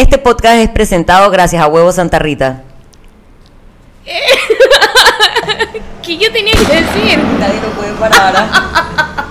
[0.00, 2.62] Este podcast es presentado gracias a Huevo Santa Rita.
[6.02, 7.18] ¿Qué yo tenía que decir?
[7.38, 8.48] Nadie lo puede parar.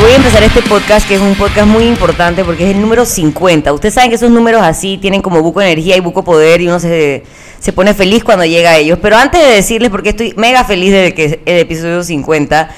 [0.00, 3.04] Voy a empezar este podcast que es un podcast muy importante porque es el número
[3.04, 3.72] 50.
[3.72, 6.80] Ustedes saben que esos números así tienen como buco energía y buco poder y uno
[6.80, 7.24] se,
[7.60, 8.98] se pone feliz cuando llega a ellos.
[9.02, 12.70] Pero antes de decirles, porque estoy mega feliz de que el episodio 50,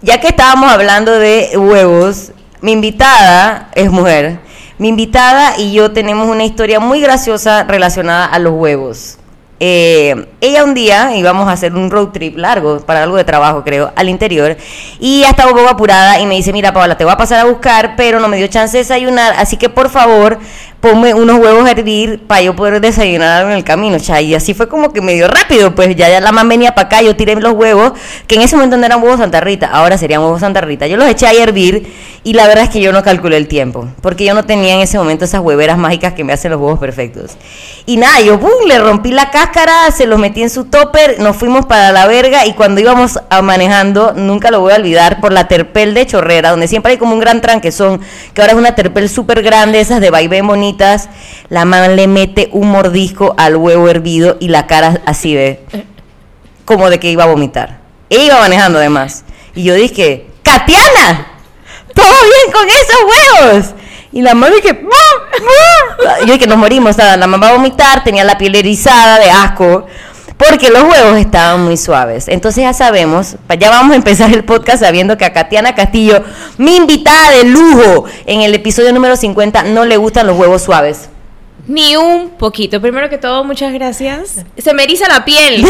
[0.00, 4.38] ya que estábamos hablando de huevos, mi invitada es mujer.
[4.78, 9.18] Mi invitada y yo tenemos una historia muy graciosa relacionada a los huevos.
[9.60, 13.62] Eh, ella un día íbamos a hacer un road trip largo para algo de trabajo,
[13.62, 14.56] creo, al interior.
[14.98, 17.40] Y ya estaba un poco apurada y me dice, mira, Paola, te voy a pasar
[17.40, 20.38] a buscar, pero no me dio chance de desayunar, así que por favor,
[20.84, 24.26] ponme unos huevos a hervir para yo poder desayunar en el camino, chay.
[24.26, 27.00] Y así fue como que medio rápido, pues ya, ya la mamá venía para acá,
[27.00, 27.92] yo tiré los huevos,
[28.26, 30.86] que en ese momento no eran huevos Santa Rita, ahora serían huevos Santa Rita.
[30.86, 31.90] Yo los eché a hervir
[32.22, 34.80] y la verdad es que yo no calculé el tiempo, porque yo no tenía en
[34.80, 37.30] ese momento esas hueveras mágicas que me hacen los huevos perfectos.
[37.86, 41.34] Y nada, yo pum, le rompí la cáscara, se los metí en su topper, nos
[41.34, 45.32] fuimos para la verga y cuando íbamos a manejando, nunca lo voy a olvidar, por
[45.32, 48.02] la terpel de Chorrera, donde siempre hay como un gran tranquezón,
[48.34, 50.73] que ahora es una terpel súper grande, esas de vaivén bonita
[51.48, 55.60] la mamá le mete un mordisco al huevo hervido y la cara así de
[56.64, 57.80] como de que iba a vomitar.
[58.10, 59.24] E iba manejando además.
[59.54, 61.26] Y yo dije, Katiana,
[61.94, 63.74] todo bien con esos huevos.
[64.12, 64.80] Y la mamá dije,
[66.26, 69.86] yo dije, nos morimos, la mamá va a vomitar, tenía la piel erizada de asco
[70.36, 72.28] porque los huevos estaban muy suaves.
[72.28, 76.22] Entonces ya sabemos, ya vamos a empezar el podcast sabiendo que a Katiana Castillo,
[76.58, 81.08] mi invitada de lujo en el episodio número 50, no le gustan los huevos suaves.
[81.66, 82.80] Ni un poquito.
[82.80, 84.44] Primero que todo, muchas gracias.
[84.58, 85.64] Se me eriza la piel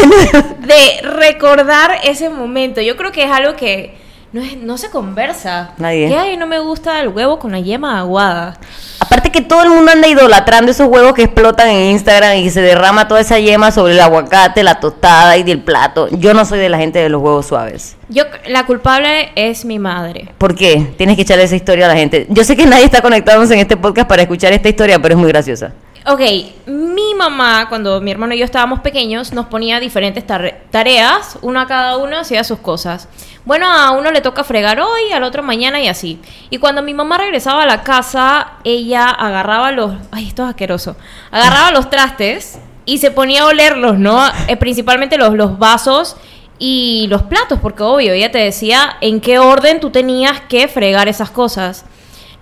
[0.61, 2.81] de recordar ese momento.
[2.81, 4.03] Yo creo que es algo que
[4.34, 5.70] no, no se conversa.
[5.78, 6.08] Nadie.
[6.08, 6.36] ¿Qué hay?
[6.36, 8.58] No me gusta el huevo con la yema aguada.
[8.98, 12.61] Aparte que todo el mundo anda idolatrando esos huevos que explotan en Instagram y se
[12.61, 16.08] derrama toda esa yema sobre el aguacate, la tostada y del plato.
[16.11, 17.96] Yo no soy de la gente de los huevos suaves.
[18.08, 20.33] Yo, la culpable es mi madre.
[20.36, 20.94] ¿Por qué?
[20.96, 22.27] Tienes que echarle esa historia a la gente.
[22.28, 25.20] Yo sé que nadie está conectándose en este podcast para escuchar esta historia, pero es
[25.20, 25.73] muy graciosa.
[26.07, 26.20] Ok,
[26.67, 31.97] mi mamá, cuando mi hermano y yo estábamos pequeños, nos ponía diferentes tareas, una cada
[31.97, 33.09] uno hacía sus cosas.
[33.47, 36.20] Bueno, a uno le toca fregar hoy, al otro mañana y así.
[36.51, 39.92] Y cuando mi mamá regresaba a la casa, ella agarraba los...
[40.11, 40.95] Ay, esto es asqueroso.
[41.31, 44.29] Agarraba los trastes y se ponía a olerlos, ¿no?
[44.47, 46.17] Eh, principalmente los, los vasos
[46.59, 51.09] y los platos, porque obvio, ella te decía en qué orden tú tenías que fregar
[51.09, 51.86] esas cosas.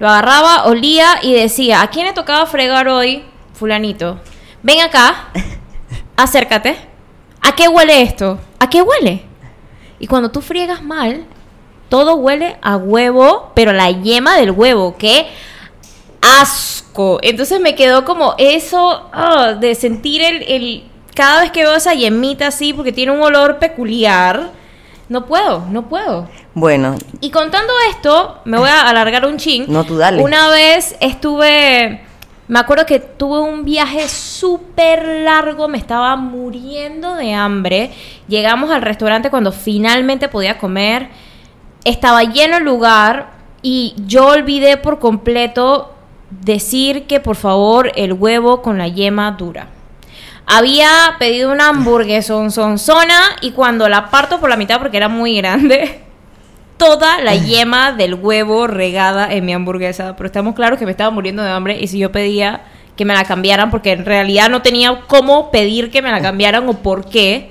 [0.00, 3.22] Lo agarraba, olía y decía, ¿a quién le tocaba fregar hoy?
[3.62, 4.18] Fulanito,
[4.60, 5.28] ven acá,
[6.16, 6.74] acércate.
[7.40, 8.40] ¿A qué huele esto?
[8.58, 9.22] ¿A qué huele?
[10.00, 11.24] Y cuando tú friegas mal,
[11.88, 15.28] todo huele a huevo, pero la yema del huevo, qué
[16.20, 17.20] asco.
[17.22, 21.94] Entonces me quedó como eso ah, de sentir el, el, cada vez que veo esa
[21.94, 24.50] yemita así, porque tiene un olor peculiar.
[25.08, 26.28] No puedo, no puedo.
[26.54, 26.96] Bueno.
[27.20, 29.66] Y contando esto, me voy a alargar un ching.
[29.68, 30.20] No, tú dale.
[30.20, 32.00] Una vez estuve
[32.52, 37.92] me acuerdo que tuve un viaje súper largo, me estaba muriendo de hambre.
[38.28, 41.08] Llegamos al restaurante cuando finalmente podía comer.
[41.82, 43.30] Estaba lleno el lugar
[43.62, 45.94] y yo olvidé por completo
[46.28, 49.68] decir que por favor el huevo con la yema dura.
[50.44, 52.34] Había pedido una hamburguesa
[53.40, 56.02] y cuando la parto por la mitad porque era muy grande,
[56.76, 60.16] toda la yema del huevo regada en mi hamburguesa.
[60.16, 62.62] Pero estamos claros que me estaba muriendo de hambre y si yo pedía
[62.96, 66.68] que me la cambiaran, porque en realidad no tenía cómo pedir que me la cambiaran
[66.68, 67.50] o por qué,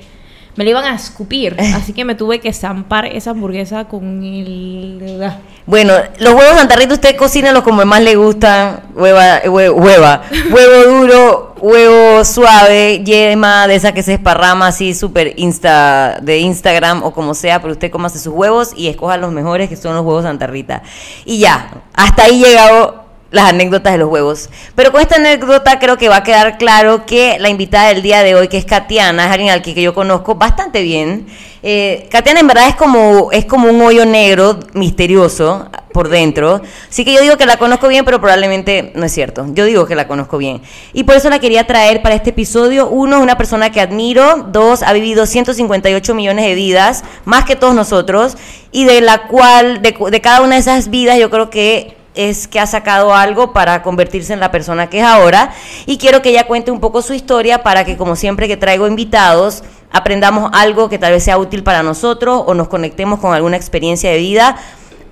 [0.55, 1.55] me la iban a escupir.
[1.75, 5.31] Así que me tuve que zampar esa hamburguesa con el...
[5.65, 8.81] Bueno, los huevos santarritos usted cocínenlos como más le gustan.
[8.93, 16.19] Hueva, hueva, huevo duro, huevo suave, yema de esa que se esparrama así súper insta,
[16.21, 19.75] de Instagram o como sea, pero usted hace sus huevos y escoja los mejores que
[19.75, 20.81] son los huevos santarrita.
[21.25, 23.00] Y ya, hasta ahí llegado
[23.31, 24.49] las anécdotas de los huevos.
[24.75, 28.23] Pero con esta anécdota creo que va a quedar claro que la invitada del día
[28.23, 31.27] de hoy, que es Katiana, es alguien al que, yo conozco bastante bien.
[31.63, 36.61] Eh, Katiana en verdad es como, es como un hoyo negro misterioso por dentro.
[36.89, 39.45] Así que yo digo que la conozco bien, pero probablemente no es cierto.
[39.53, 40.61] Yo digo que la conozco bien.
[40.91, 42.89] Y por eso la quería traer para este episodio.
[42.89, 44.47] Uno, es una persona que admiro.
[44.51, 48.35] Dos, ha vivido 158 millones de vidas, más que todos nosotros.
[48.73, 52.47] Y de la cual, de, de cada una de esas vidas, yo creo que es
[52.47, 55.53] que ha sacado algo para convertirse en la persona que es ahora
[55.85, 58.87] y quiero que ella cuente un poco su historia para que como siempre que traigo
[58.87, 63.57] invitados aprendamos algo que tal vez sea útil para nosotros o nos conectemos con alguna
[63.57, 64.57] experiencia de vida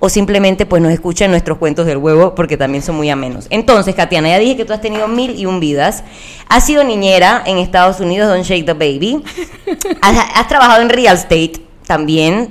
[0.00, 3.46] o simplemente pues nos escuchen nuestros cuentos del huevo porque también son muy amenos.
[3.50, 6.02] Entonces, Katiana, ya dije que tú has tenido mil y un vidas.
[6.48, 9.22] Has sido niñera en Estados Unidos, Don't Shake the Baby.
[10.00, 11.52] has, has trabajado en real estate
[11.86, 12.50] también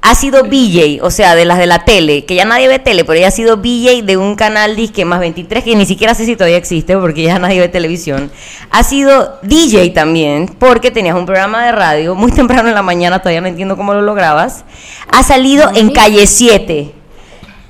[0.00, 3.04] ha sido BJ, o sea, de las de la tele, que ya nadie ve tele,
[3.04, 6.24] pero ella ha sido BJ de un canal disque más 23, que ni siquiera sé
[6.24, 8.30] si todavía existe, porque ya nadie ve televisión.
[8.70, 13.18] Ha sido DJ también, porque tenías un programa de radio muy temprano en la mañana,
[13.18, 14.64] todavía no entiendo cómo lo lograbas.
[15.10, 16.94] Ha salido en Calle 7,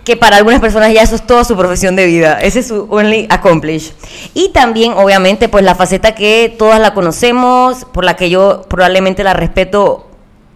[0.04, 2.38] que para algunas personas ya eso es toda su profesión de vida.
[2.40, 3.92] Ese es su only accomplish.
[4.34, 9.24] Y también, obviamente, pues la faceta que todas la conocemos, por la que yo probablemente
[9.24, 10.07] la respeto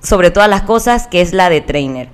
[0.02, 2.08] sobre todas las cosas, que es la de trainer.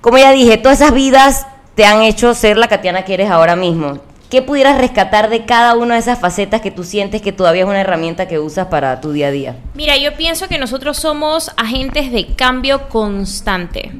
[0.00, 3.56] Como ya dije, todas esas vidas te han hecho ser la Katiana que eres ahora
[3.56, 4.00] mismo.
[4.30, 7.68] ¿Qué pudieras rescatar de cada una de esas facetas que tú sientes que todavía es
[7.68, 9.56] una herramienta que usas para tu día a día?
[9.74, 13.92] Mira, yo pienso que nosotros somos agentes de cambio constante.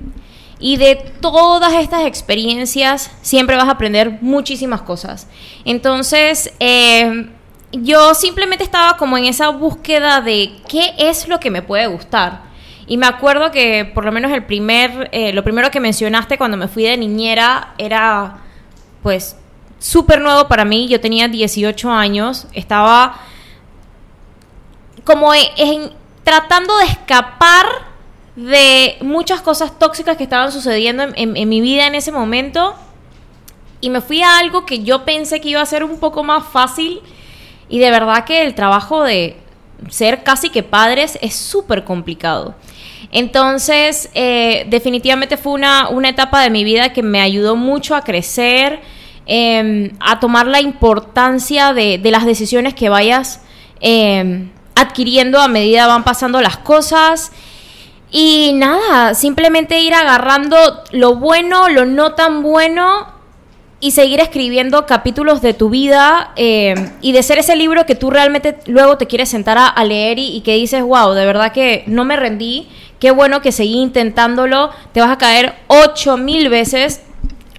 [0.58, 5.26] Y de todas estas experiencias siempre vas a aprender muchísimas cosas.
[5.66, 7.28] Entonces, eh,
[7.72, 12.51] yo simplemente estaba como en esa búsqueda de qué es lo que me puede gustar.
[12.92, 16.58] Y me acuerdo que por lo menos el primer, eh, lo primero que mencionaste cuando
[16.58, 18.40] me fui de niñera era
[19.02, 19.34] pues
[19.78, 20.88] súper nuevo para mí.
[20.88, 23.18] Yo tenía 18 años, estaba
[25.04, 25.90] como en,
[26.22, 27.64] tratando de escapar
[28.36, 32.74] de muchas cosas tóxicas que estaban sucediendo en, en mi vida en ese momento.
[33.80, 36.44] Y me fui a algo que yo pensé que iba a ser un poco más
[36.44, 37.00] fácil.
[37.70, 39.38] Y de verdad que el trabajo de
[39.88, 42.54] ser casi que padres es súper complicado.
[43.10, 48.02] Entonces, eh, definitivamente fue una, una, etapa de mi vida que me ayudó mucho a
[48.02, 48.80] crecer,
[49.26, 53.42] eh, a tomar la importancia de, de, las decisiones que vayas
[53.80, 57.32] eh, adquiriendo a medida van pasando las cosas.
[58.10, 60.56] Y nada, simplemente ir agarrando
[60.92, 63.06] lo bueno, lo no tan bueno
[63.80, 68.10] y seguir escribiendo capítulos de tu vida eh, y de ser ese libro que tú
[68.10, 71.52] realmente luego te quieres sentar a, a leer y, y, que dices, wow, de verdad
[71.52, 72.68] que no me rendí,
[73.02, 77.02] qué bueno que seguí intentándolo, te vas a caer ocho mil veces,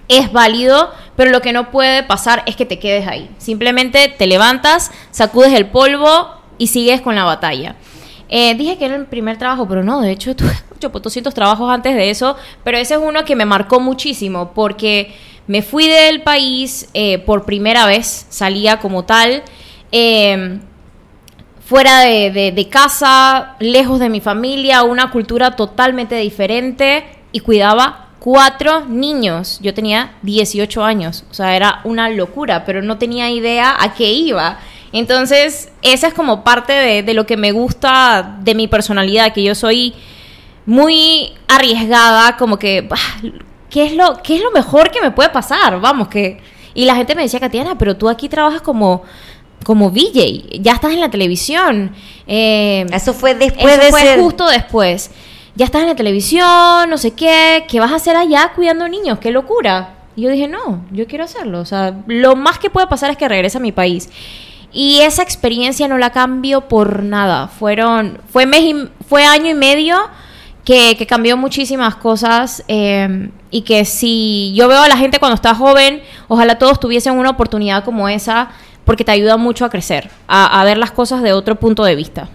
[0.08, 3.28] es válido, pero lo que no puede pasar es que te quedes ahí.
[3.36, 7.76] Simplemente te levantas, sacudes el polvo y sigues con la batalla.
[8.30, 11.94] Eh, dije que era el primer trabajo, pero no, de hecho tuve 800 trabajos antes
[11.94, 15.14] de eso, pero ese es uno que me marcó muchísimo porque
[15.46, 19.42] me fui del país eh, por primera vez, salía como tal,
[19.92, 20.58] eh,
[21.64, 28.84] fuera de, de, casa, lejos de mi familia, una cultura totalmente diferente y cuidaba cuatro
[28.86, 29.58] niños.
[29.62, 34.12] Yo tenía 18 años, o sea, era una locura, pero no tenía idea a qué
[34.12, 34.58] iba.
[34.92, 39.42] Entonces, esa es como parte de, de lo que me gusta de mi personalidad, que
[39.42, 39.94] yo soy
[40.66, 42.88] muy arriesgada, como que...
[43.74, 45.80] ¿qué es lo, qué es lo mejor que me puede pasar?
[45.80, 46.40] Vamos, que...
[46.74, 49.02] Y la gente me decía, Katiana, pero tú aquí trabajas como
[49.64, 51.92] como VJ, ya estás en la televisión.
[52.26, 54.20] Eh, eso fue después eso de fue ser...
[54.20, 55.10] justo después.
[55.56, 59.18] Ya estás en la televisión, no sé qué, ¿qué vas a hacer allá cuidando niños?
[59.18, 59.94] ¡Qué locura!
[60.16, 61.60] Y yo dije, no, yo quiero hacerlo.
[61.60, 64.10] O sea, lo más que puede pasar es que regrese a mi país.
[64.72, 67.48] Y esa experiencia no la cambio por nada.
[67.48, 69.96] Fueron, fue, mes y, fue año y medio
[70.64, 75.36] que, que cambió muchísimas cosas eh, y que si yo veo a la gente cuando
[75.36, 78.50] está joven, ojalá todos tuviesen una oportunidad como esa
[78.84, 82.28] porque te ayuda mucho a crecer, a, ver las cosas de otro punto de vista.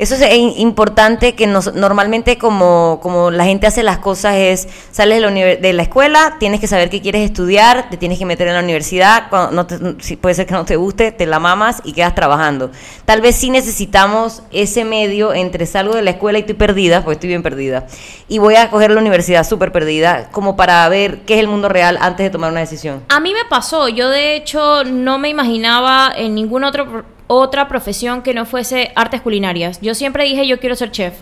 [0.00, 5.20] Eso es importante que nos, normalmente como, como la gente hace las cosas es, sales
[5.20, 5.30] de la,
[5.60, 8.60] de la, escuela, tienes que saber qué quieres estudiar, te tienes que meter en la
[8.60, 11.92] universidad, cuando no te, si puede ser que no te guste, te la mamas y
[11.92, 12.70] quedas trabajando.
[13.04, 17.16] Tal vez sí necesitamos ese medio entre salgo de la escuela y estoy perdida, porque
[17.16, 17.86] estoy bien perdida,
[18.26, 21.68] y voy a coger la universidad súper perdida, como para ver qué es el mundo
[21.68, 23.02] real antes de tomar una decisión.
[23.10, 28.22] A mí me pasó, yo de hecho no me imaginaba en ningún otro otra profesión
[28.22, 29.80] que no fuese artes culinarias.
[29.80, 31.14] Yo siempre dije yo quiero ser chef.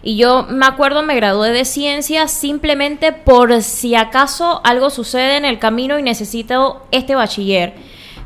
[0.00, 5.44] Y yo me acuerdo me gradué de ciencias simplemente por si acaso algo sucede en
[5.44, 7.74] el camino y necesito este bachiller.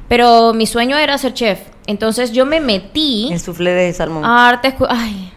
[0.08, 1.60] Pero mi sueño era ser chef.
[1.86, 3.30] Entonces yo me metí.
[3.32, 4.22] El soufflé de salmón.
[4.22, 4.74] A artes.
[4.86, 5.32] Ay,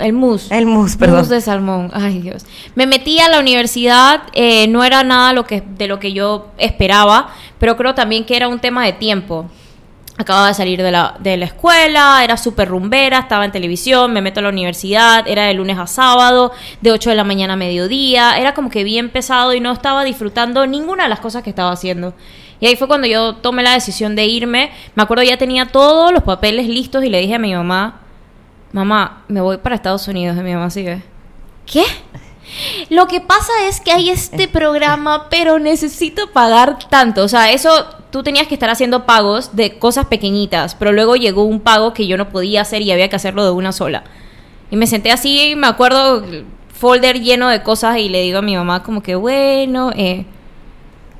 [0.00, 0.50] el mus.
[0.50, 1.18] el mus, perdón.
[1.18, 1.90] Mus de salmón.
[1.92, 2.46] Ay, Dios.
[2.74, 4.22] Me metí a la universidad.
[4.32, 7.34] Eh, no era nada lo que, de lo que yo esperaba.
[7.58, 9.50] Pero creo también que era un tema de tiempo
[10.18, 14.20] acababa de salir de la, de la escuela, era súper rumbera, estaba en televisión, me
[14.20, 17.56] meto a la universidad, era de lunes a sábado, de 8 de la mañana a
[17.56, 21.50] mediodía, era como que bien pesado y no estaba disfrutando ninguna de las cosas que
[21.50, 22.14] estaba haciendo.
[22.60, 26.12] Y ahí fue cuando yo tomé la decisión de irme, me acuerdo ya tenía todos
[26.12, 28.00] los papeles listos y le dije a mi mamá,
[28.72, 30.36] mamá, me voy para Estados Unidos.
[30.36, 31.02] Y mi mamá sigue,
[31.64, 31.84] ¿qué?
[32.90, 37.22] Lo que pasa es que hay este programa, pero necesito pagar tanto.
[37.22, 37.70] O sea, eso
[38.10, 42.06] tú tenías que estar haciendo pagos de cosas pequeñitas, pero luego llegó un pago que
[42.06, 44.04] yo no podía hacer y había que hacerlo de una sola.
[44.70, 46.24] Y me senté así, me acuerdo,
[46.72, 50.26] folder lleno de cosas y le digo a mi mamá como que, bueno, eh,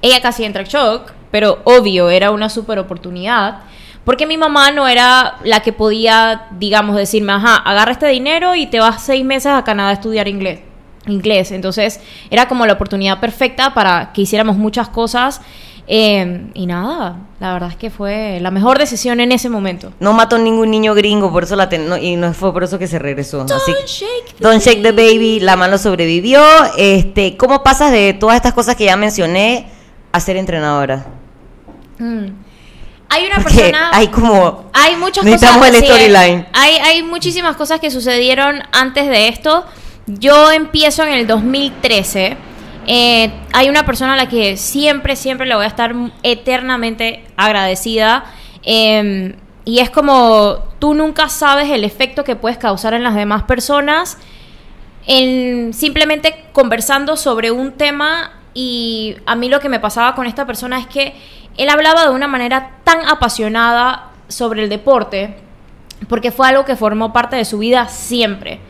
[0.02, 3.60] ella casi entra en shock, pero obvio, era una super oportunidad.
[4.04, 8.66] Porque mi mamá no era la que podía, digamos, decirme, ajá, agarra este dinero y
[8.66, 10.60] te vas seis meses a Canadá a estudiar inglés.
[11.06, 11.52] Inglés.
[11.52, 15.42] Entonces, era como la oportunidad perfecta para que hiciéramos muchas cosas.
[15.90, 19.92] Eh, y nada, la verdad es que fue la mejor decisión en ese momento.
[20.00, 22.78] No mató ningún niño gringo, por eso la ten- no- y no fue por eso
[22.78, 23.44] que se regresó.
[23.44, 26.42] Don't shake the Don't Shake the Baby, la mano sobrevivió.
[26.76, 29.66] Este, ¿cómo pasas de todas estas cosas que ya mencioné
[30.12, 31.06] a ser entrenadora?
[31.98, 32.26] Mm.
[33.10, 33.90] Hay una Porque persona.
[33.94, 35.82] hay como Hay muchas Necesitamos cosas.
[35.82, 36.46] el storyline.
[36.52, 39.64] Hay, hay muchísimas cosas que sucedieron antes de esto.
[40.06, 42.36] Yo empiezo en el 2013.
[42.90, 48.24] Eh, hay una persona a la que siempre, siempre le voy a estar eternamente agradecida.
[48.62, 53.42] Eh, y es como tú nunca sabes el efecto que puedes causar en las demás
[53.42, 54.16] personas
[55.06, 60.46] en simplemente conversando sobre un tema y a mí lo que me pasaba con esta
[60.46, 61.14] persona es que
[61.58, 65.36] él hablaba de una manera tan apasionada sobre el deporte
[66.08, 68.60] porque fue algo que formó parte de su vida siempre.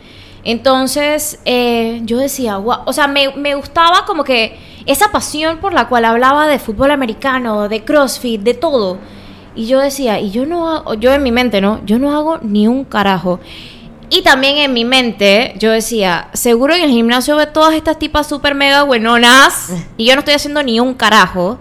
[0.45, 5.73] Entonces eh, yo decía, wow, o sea, me, me gustaba como que esa pasión por
[5.73, 8.99] la cual hablaba de fútbol americano, de CrossFit, de todo.
[9.54, 11.80] Y yo decía, y yo no hago, yo en mi mente, ¿no?
[11.85, 13.40] Yo no hago ni un carajo.
[14.11, 18.26] Y también en mi mente yo decía, seguro en el gimnasio ve todas estas tipas
[18.26, 21.59] super mega buenonas y yo no estoy haciendo ni un carajo.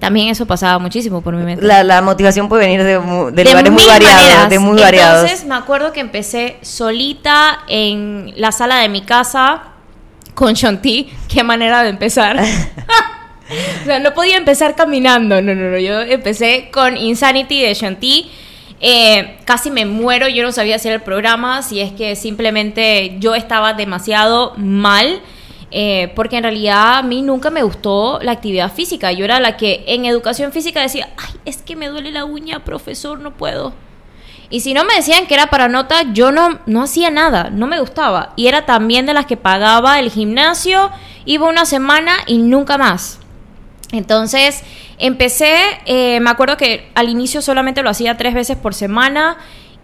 [0.00, 1.64] También eso pasaba muchísimo por mi mente.
[1.64, 4.50] la, la motivación puede venir de, de De lugares muy variados, maneras.
[4.50, 5.22] de muy variados.
[5.22, 9.62] Entonces me acuerdo que empecé solita en la sala de mi casa
[10.34, 11.10] con Shanti.
[11.28, 12.38] Qué manera de empezar.
[13.82, 15.40] o sea, no podía empezar caminando.
[15.40, 15.78] No, no, no.
[15.78, 18.30] Yo empecé con Insanity de Shanti.
[18.80, 20.28] Eh, casi me muero.
[20.28, 21.62] Yo no sabía hacer el programa.
[21.62, 25.20] Si es que simplemente yo estaba demasiado mal.
[25.76, 29.10] Eh, porque en realidad a mí nunca me gustó la actividad física.
[29.10, 32.62] Yo era la que en educación física decía, ay, es que me duele la uña,
[32.62, 33.74] profesor, no puedo.
[34.50, 37.66] Y si no me decían que era para nota, yo no, no hacía nada, no
[37.66, 38.34] me gustaba.
[38.36, 40.92] Y era también de las que pagaba el gimnasio,
[41.24, 43.18] iba una semana y nunca más.
[43.90, 44.62] Entonces
[44.98, 49.38] empecé, eh, me acuerdo que al inicio solamente lo hacía tres veces por semana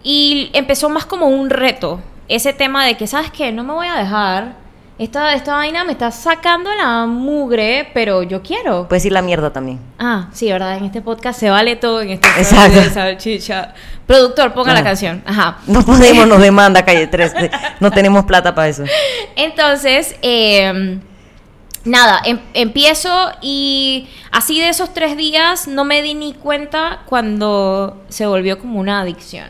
[0.04, 2.00] y empezó más como un reto.
[2.28, 3.50] Ese tema de que, ¿sabes qué?
[3.50, 4.69] No me voy a dejar.
[5.00, 8.86] Esta, esta vaina me está sacando la mugre, pero yo quiero.
[8.86, 9.80] Puedes ir la mierda también.
[9.98, 10.76] Ah, sí, ¿verdad?
[10.76, 12.02] En este podcast se vale todo.
[12.02, 12.78] En este Exacto.
[12.78, 13.72] de salchicha.
[14.06, 14.88] Productor, ponga la Ajá.
[14.90, 15.22] canción.
[15.24, 15.56] Ajá.
[15.66, 17.32] No podemos, nos demanda calle 3.
[17.80, 18.84] No tenemos plata para eso.
[19.36, 20.98] Entonces, eh,
[21.84, 28.02] nada, em- empiezo y así de esos tres días no me di ni cuenta cuando
[28.10, 29.48] se volvió como una adicción.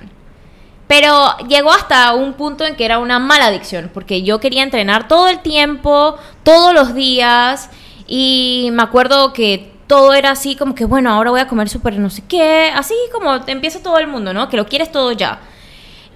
[0.91, 5.07] Pero llegó hasta un punto en que era una mala adicción, porque yo quería entrenar
[5.07, 7.71] todo el tiempo, todos los días,
[8.09, 11.97] y me acuerdo que todo era así como que, bueno, ahora voy a comer súper
[12.01, 14.49] no sé qué, así como empieza todo el mundo, ¿no?
[14.49, 15.39] Que lo quieres todo ya.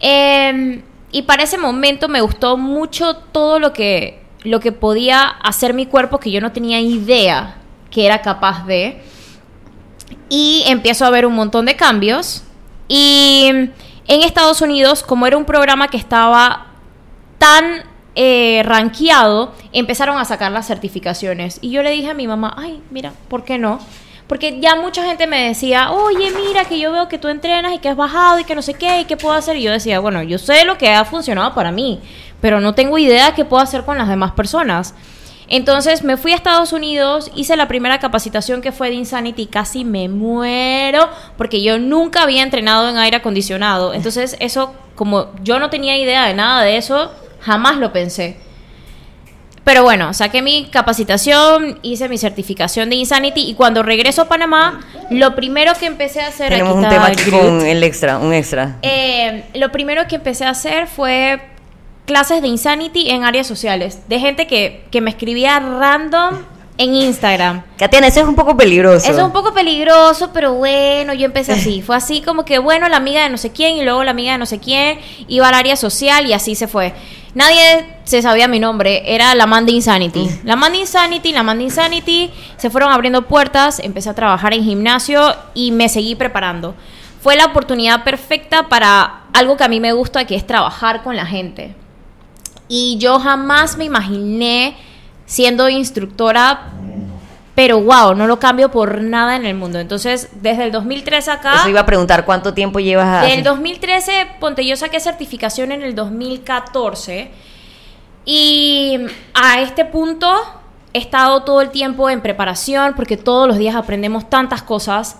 [0.00, 5.72] Eh, y para ese momento me gustó mucho todo lo que, lo que podía hacer
[5.72, 7.58] mi cuerpo que yo no tenía idea
[7.92, 9.04] que era capaz de.
[10.28, 12.42] Y empiezo a ver un montón de cambios.
[12.88, 13.70] Y
[14.06, 16.66] en Estados Unidos, como era un programa que estaba
[17.38, 17.82] tan
[18.14, 21.58] eh, rankeado, empezaron a sacar las certificaciones.
[21.60, 23.80] Y yo le dije a mi mamá, ay, mira, ¿por qué no?
[24.26, 27.78] Porque ya mucha gente me decía, oye, mira, que yo veo que tú entrenas y
[27.78, 29.56] que has bajado y que no sé qué, y qué puedo hacer.
[29.56, 32.00] Y yo decía, bueno, yo sé lo que ha funcionado para mí,
[32.40, 34.94] pero no tengo idea de qué puedo hacer con las demás personas.
[35.56, 39.46] Entonces me fui a Estados Unidos, hice la primera capacitación que fue de Insanity y
[39.46, 41.08] casi me muero
[41.38, 43.94] porque yo nunca había entrenado en aire acondicionado.
[43.94, 48.36] Entonces eso, como yo no tenía idea de nada de eso, jamás lo pensé.
[49.62, 54.80] Pero bueno, saqué mi capacitación, hice mi certificación de Insanity y cuando regreso a Panamá,
[55.10, 56.48] lo primero que empecé a hacer...
[56.48, 58.78] Tenemos aquí un tema aquí con el extra, un extra.
[58.82, 61.53] Eh, lo primero que empecé a hacer fue
[62.06, 66.44] clases de Insanity en áreas sociales, de gente que, que me escribía random
[66.76, 67.62] en Instagram.
[67.78, 69.08] Katiana, eso es un poco peligroso.
[69.08, 71.82] Eso es un poco peligroso, pero bueno, yo empecé así.
[71.86, 74.32] Fue así como que, bueno, la amiga de no sé quién y luego la amiga
[74.32, 76.92] de no sé quién iba al área social y así se fue.
[77.34, 80.28] Nadie se sabía mi nombre, era la man de Insanity.
[80.44, 84.52] La man de Insanity, la man de Insanity, se fueron abriendo puertas, empecé a trabajar
[84.54, 86.74] en gimnasio y me seguí preparando.
[87.20, 91.16] Fue la oportunidad perfecta para algo que a mí me gusta, que es trabajar con
[91.16, 91.74] la gente.
[92.68, 94.76] Y yo jamás me imaginé
[95.26, 96.72] siendo instructora,
[97.54, 99.78] pero wow, no lo cambio por nada en el mundo.
[99.78, 101.54] Entonces, desde el 2013 acá...
[101.56, 103.26] Eso iba a preguntar cuánto tiempo llevas a...
[103.26, 107.30] Del 2013, ponte, yo saqué certificación en el 2014
[108.24, 108.98] y
[109.34, 110.32] a este punto
[110.92, 115.18] he estado todo el tiempo en preparación porque todos los días aprendemos tantas cosas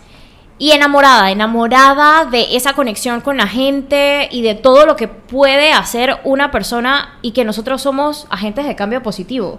[0.58, 5.73] y enamorada, enamorada de esa conexión con la gente y de todo lo que puede
[5.73, 9.58] hacer una persona y que nosotros somos agentes de cambio positivo.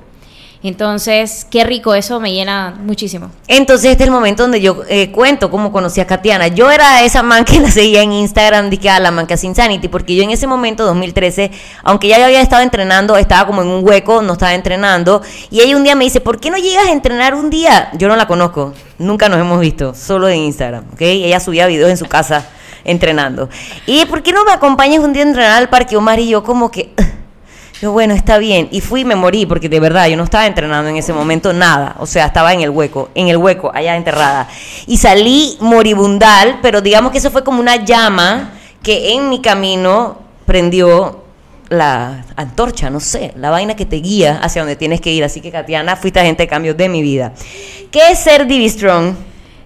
[0.63, 3.29] Entonces, qué rico, eso me llena muchísimo.
[3.47, 6.47] Entonces, este es el momento donde yo eh, cuento cómo conocí a Katiana.
[6.47, 9.47] Yo era esa man que la seguía en Instagram, dije a la man que hace
[9.47, 11.51] Insanity, porque yo en ese momento, 2013,
[11.83, 15.21] aunque ya había estado entrenando, estaba como en un hueco, no estaba entrenando,
[15.51, 17.89] y ella un día me dice, ¿por qué no llegas a entrenar un día?
[17.93, 21.01] Yo no la conozco, nunca nos hemos visto, solo en Instagram, ¿ok?
[21.01, 22.45] Ella subía videos en su casa
[22.85, 23.49] entrenando.
[23.85, 26.19] ¿Y por qué no me acompañas un día a entrenar al Parque Omar?
[26.19, 26.93] Y yo como que...
[27.81, 28.69] Yo, bueno, está bien.
[28.71, 31.51] Y fui y me morí, porque de verdad yo no estaba entrenando en ese momento
[31.53, 31.95] nada.
[31.99, 34.47] O sea, estaba en el hueco, en el hueco, allá enterrada.
[34.87, 40.19] Y salí moribundal, pero digamos que eso fue como una llama que en mi camino
[40.45, 41.23] prendió
[41.69, 45.23] la antorcha, no sé, la vaina que te guía hacia donde tienes que ir.
[45.23, 47.33] Así que, Katiana, fuiste agente de cambios de mi vida.
[47.91, 49.15] ¿Qué es ser Divi Strong?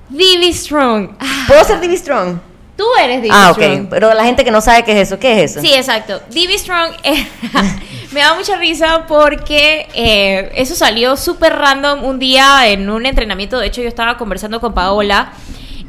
[0.09, 1.09] Divi Strong.
[1.47, 2.39] ¿Puedo ser Divi Strong?
[2.77, 3.81] Tú eres Divi Ah, Strong.
[3.83, 3.87] ok.
[3.89, 5.61] Pero la gente que no sabe qué es eso, ¿qué es eso?
[5.61, 6.21] Sí, exacto.
[6.31, 6.93] Divi Strong
[8.11, 13.59] me da mucha risa porque eh, eso salió súper random un día en un entrenamiento.
[13.59, 15.33] De hecho, yo estaba conversando con Paola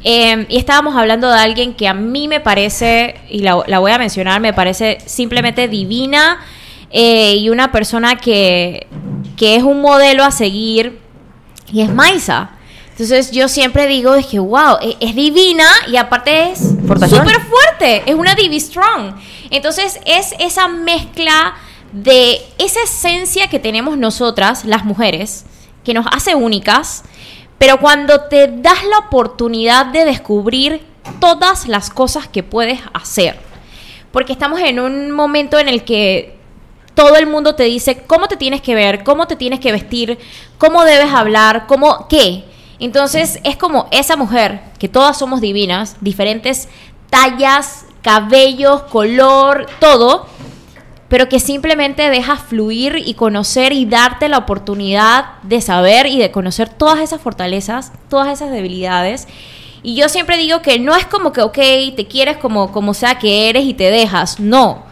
[0.03, 3.91] eh, y estábamos hablando de alguien que a mí me parece, y la, la voy
[3.91, 6.39] a mencionar, me parece simplemente divina
[6.91, 8.87] eh, y una persona que,
[9.37, 10.99] que es un modelo a seguir
[11.71, 12.51] y es Maisa.
[12.91, 18.03] Entonces yo siempre digo, es que wow, e- es, divina y aparte es súper fuerte,
[18.05, 19.15] es una Divi Strong.
[19.49, 21.55] Entonces es esa mezcla
[21.91, 25.45] de esa esencia que tenemos nosotras, las mujeres,
[25.83, 27.03] que nos hace únicas,
[27.57, 30.85] pero cuando te das la oportunidad de descubrir
[31.19, 33.39] todas las cosas que puedes hacer,
[34.11, 36.37] porque estamos en un momento en el que
[36.93, 40.19] todo el mundo te dice cómo te tienes que ver, cómo te tienes que vestir,
[40.57, 42.43] cómo debes hablar, cómo qué.
[42.79, 46.67] Entonces es como esa mujer, que todas somos divinas, diferentes
[47.09, 50.25] tallas, cabellos, color, todo,
[51.11, 56.31] pero que simplemente dejas fluir y conocer y darte la oportunidad de saber y de
[56.31, 59.27] conocer todas esas fortalezas, todas esas debilidades.
[59.83, 61.57] Y yo siempre digo que no es como que, ok,
[61.97, 64.89] te quieres como, como sea que eres y te dejas, no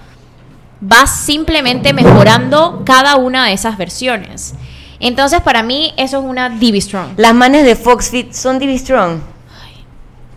[0.81, 4.55] vas simplemente mejorando cada una de esas versiones.
[4.99, 7.11] Entonces, para mí, eso es una Divi Strong.
[7.15, 9.21] Las manes de Fox Fit son Divi Strong.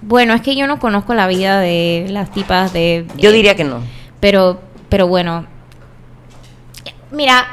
[0.01, 3.05] Bueno, es que yo no conozco la vida de las tipas de.
[3.17, 3.81] Yo eh, diría que no.
[4.21, 5.51] Pero, pero bueno.
[7.13, 7.47] Mira,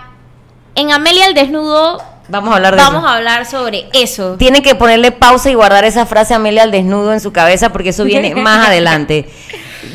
[0.76, 3.08] en Amelia el desnudo Vamos a hablar de vamos eso.
[3.08, 4.36] a hablar sobre eso.
[4.38, 7.90] Tienen que ponerle pausa y guardar esa frase Amelia al desnudo en su cabeza porque
[7.90, 9.28] eso viene más adelante.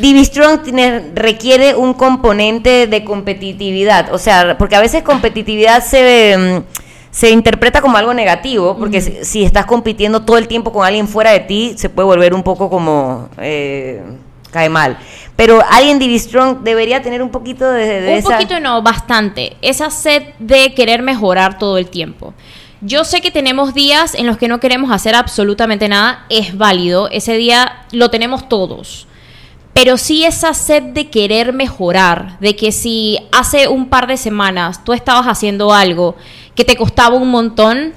[0.00, 6.36] Divi Strong tiene- requiere un componente de competitividad, o sea, porque a veces competitividad se,
[6.36, 6.62] mm,
[7.12, 11.06] se interpreta como algo negativo, porque si, si estás compitiendo todo el tiempo con alguien
[11.06, 13.28] fuera de ti, se puede volver un poco como...
[13.38, 14.02] eh,
[14.50, 14.96] cae mal.
[15.36, 18.30] Pero alguien Divi Strong debería tener un poquito de, de Un esa...
[18.30, 19.56] poquito no, bastante.
[19.62, 22.34] Esa sed de querer mejorar todo el tiempo.
[22.80, 27.08] Yo sé que tenemos días en los que no queremos hacer absolutamente nada, es válido,
[27.08, 29.06] ese día lo tenemos todos.
[29.72, 34.84] Pero sí esa sed de querer mejorar, de que si hace un par de semanas
[34.84, 36.14] tú estabas haciendo algo
[36.54, 37.94] que te costaba un montón,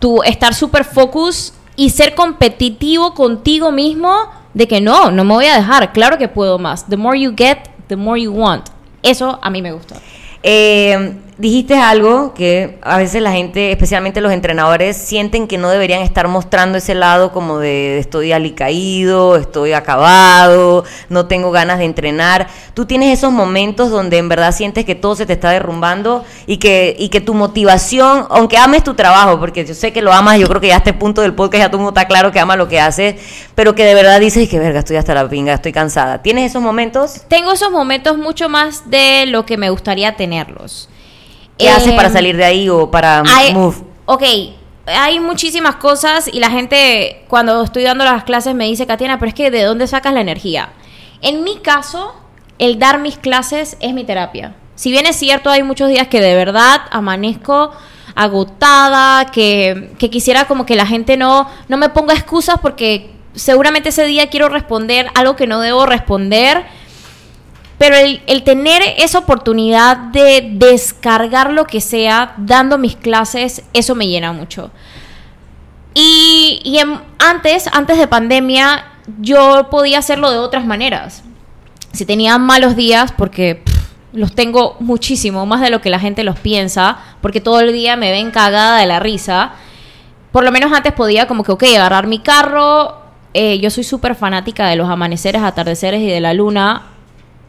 [0.00, 4.12] tú estar súper focus y ser competitivo contigo mismo
[4.52, 6.88] de que no, no me voy a dejar, claro que puedo más.
[6.88, 8.66] The more you get, the more you want.
[9.00, 9.94] Eso a mí me gusta.
[10.42, 16.02] Eh, dijiste algo que a veces la gente, especialmente los entrenadores, sienten que no deberían
[16.02, 22.48] estar mostrando ese lado como de estoy alicaído, estoy acabado, no tengo ganas de entrenar.
[22.74, 26.56] Tú tienes esos momentos donde en verdad sientes que todo se te está derrumbando y
[26.56, 30.38] que, y que tu motivación, aunque ames tu trabajo, porque yo sé que lo amas,
[30.38, 32.56] yo creo que ya a este punto del podcast ya mundo está claro que ama
[32.56, 33.14] lo que haces,
[33.54, 36.20] pero que de verdad dices que verga, estoy hasta la pinga, estoy cansada.
[36.20, 37.22] ¿Tienes esos momentos?
[37.28, 40.88] Tengo esos momentos mucho más de lo que me gustaría tenerlos.
[41.58, 43.76] ¿Qué haces para salir de ahí o para hay- move?
[44.06, 44.22] Ok,
[44.86, 49.28] hay muchísimas cosas y la gente cuando estoy dando las clases me dice, Katiana, pero
[49.28, 50.70] es que ¿de dónde sacas la energía?
[51.20, 52.14] En mi caso,
[52.58, 54.54] el dar mis clases es mi terapia.
[54.76, 57.72] Si bien es cierto, hay muchos días que de verdad amanezco
[58.14, 63.90] agotada, que, que quisiera como que la gente no, no me ponga excusas porque seguramente
[63.90, 66.64] ese día quiero responder algo que no debo responder.
[67.78, 74.08] Pero el, tener esa oportunidad de descargar lo que sea dando mis clases, eso me
[74.08, 74.72] llena mucho.
[75.94, 76.78] Y,
[77.18, 78.84] antes, antes de pandemia,
[79.20, 81.22] yo podía hacerlo de otras maneras.
[81.92, 83.62] Si tenía malos días, porque
[84.12, 87.96] los tengo muchísimo, más de lo que la gente los piensa, porque todo el día
[87.96, 89.52] me ven cagada de la risa.
[90.32, 93.02] Por lo menos antes podía como que, ok, agarrar mi carro.
[93.34, 96.97] eh, yo soy súper fanática de los amaneceres, atardeceres y de la luna.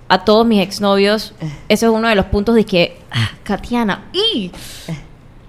[0.09, 1.33] A todos mis exnovios,
[1.69, 4.51] ese es uno de los puntos de que, ah, Katiana, ¡y!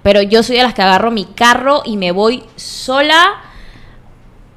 [0.02, 3.40] Pero yo soy de las que agarro mi carro y me voy sola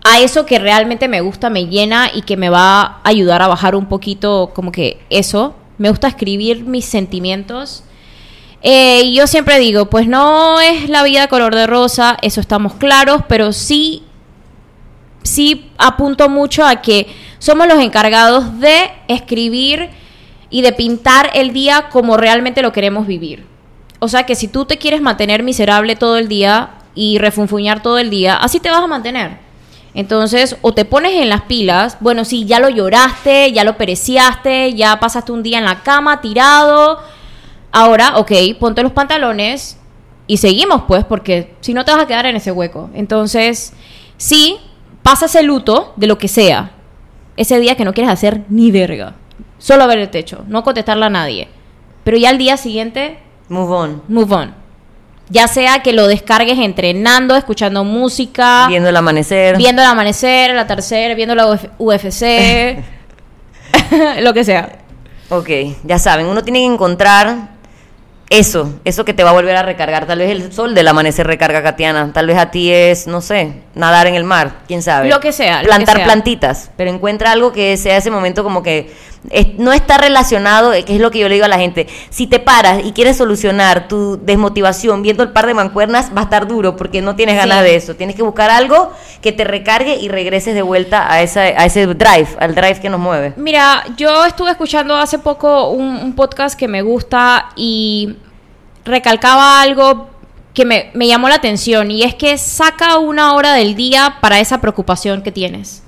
[0.03, 3.47] a eso que realmente me gusta, me llena y que me va a ayudar a
[3.47, 5.55] bajar un poquito como que eso.
[5.77, 7.83] Me gusta escribir mis sentimientos.
[8.61, 12.75] Eh, y yo siempre digo, pues no es la vida color de rosa, eso estamos
[12.75, 14.03] claros, pero sí,
[15.23, 17.07] sí apunto mucho a que
[17.43, 19.89] somos los encargados de escribir
[20.49, 23.45] y de pintar el día como realmente lo queremos vivir.
[23.99, 27.99] O sea que si tú te quieres mantener miserable todo el día y refunfuñar todo
[27.99, 29.39] el día, así te vas a mantener.
[29.93, 34.73] Entonces, o te pones en las pilas, bueno, sí, ya lo lloraste, ya lo pereciaste,
[34.73, 37.01] ya pasaste un día en la cama tirado.
[37.73, 39.77] Ahora, ok, ponte los pantalones
[40.27, 42.89] y seguimos, pues, porque si no te vas a quedar en ese hueco.
[42.93, 43.73] Entonces,
[44.15, 44.59] sí,
[45.01, 46.71] pasa ese luto de lo que sea.
[47.37, 49.13] Ese día que no quieres hacer ni verga.
[49.57, 51.47] Solo ver el techo, no contestarle a nadie.
[52.03, 53.19] Pero ya al día siguiente,
[53.49, 54.01] Move on.
[54.07, 54.53] move on.
[55.29, 59.57] Ya sea que lo descargues entrenando, escuchando música, Viendo el amanecer.
[59.57, 62.83] viendo el amanecer, el atardecer, viendo la Uf- UFC,
[64.21, 64.79] lo que sea.
[65.29, 65.49] Ok,
[65.83, 67.52] ya saben, uno tiene que encontrar
[68.39, 70.05] eso, eso que te va a volver a recargar.
[70.07, 73.61] Tal vez el sol del amanecer recarga Katiana, tal vez a ti es, no sé,
[73.75, 75.09] nadar en el mar, quién sabe.
[75.09, 76.05] Lo que sea, lo que Plantar sea.
[76.05, 78.91] plantitas, pero encuentra algo que sea ese momento como que
[79.29, 81.87] es- no está relacionado, eh, que es lo que yo le digo a la gente.
[82.09, 86.23] Si te paras y quieres solucionar tu desmotivación viendo el par de mancuernas, va a
[86.25, 87.63] estar duro porque no tienes ganas Sí.
[87.63, 87.95] de eso.
[87.95, 88.91] Tienes que buscar algo
[89.21, 92.89] que te recargue y regreses de vuelta a, esa, a ese drive, al drive que
[92.89, 93.33] nos mueve.
[93.37, 98.17] Mira, yo estuve escuchando hace poco un, un podcast que me gusta y
[98.85, 100.09] recalcaba algo
[100.53, 104.61] que me, llamó la atención y es que saca una hora del día para esa
[104.61, 105.83] preocupación que tienes.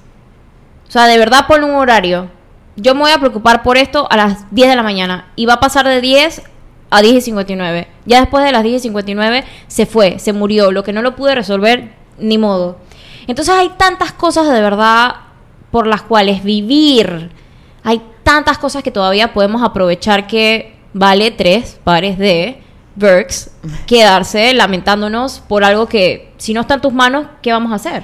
[0.88, 2.30] O sea, de verdad pon un horario.
[2.76, 5.54] Yo me voy a preocupar por esto a las 10 de la mañana y va
[5.54, 6.44] a pasar de 10
[6.90, 7.88] a 10 y 59.
[8.06, 10.72] Ya después de las 10 y 59 se fue, se murió.
[10.72, 12.78] Lo que no lo pude resolver, ni modo.
[13.28, 15.16] Entonces hay tantas cosas de verdad
[15.72, 17.32] por las cuales vivir.
[17.84, 22.62] Hay tantas cosas que todavía podemos aprovechar que vale tres pares de
[22.96, 23.50] Berks
[23.88, 28.04] quedarse lamentándonos por algo que si no está en tus manos, ¿qué vamos a hacer?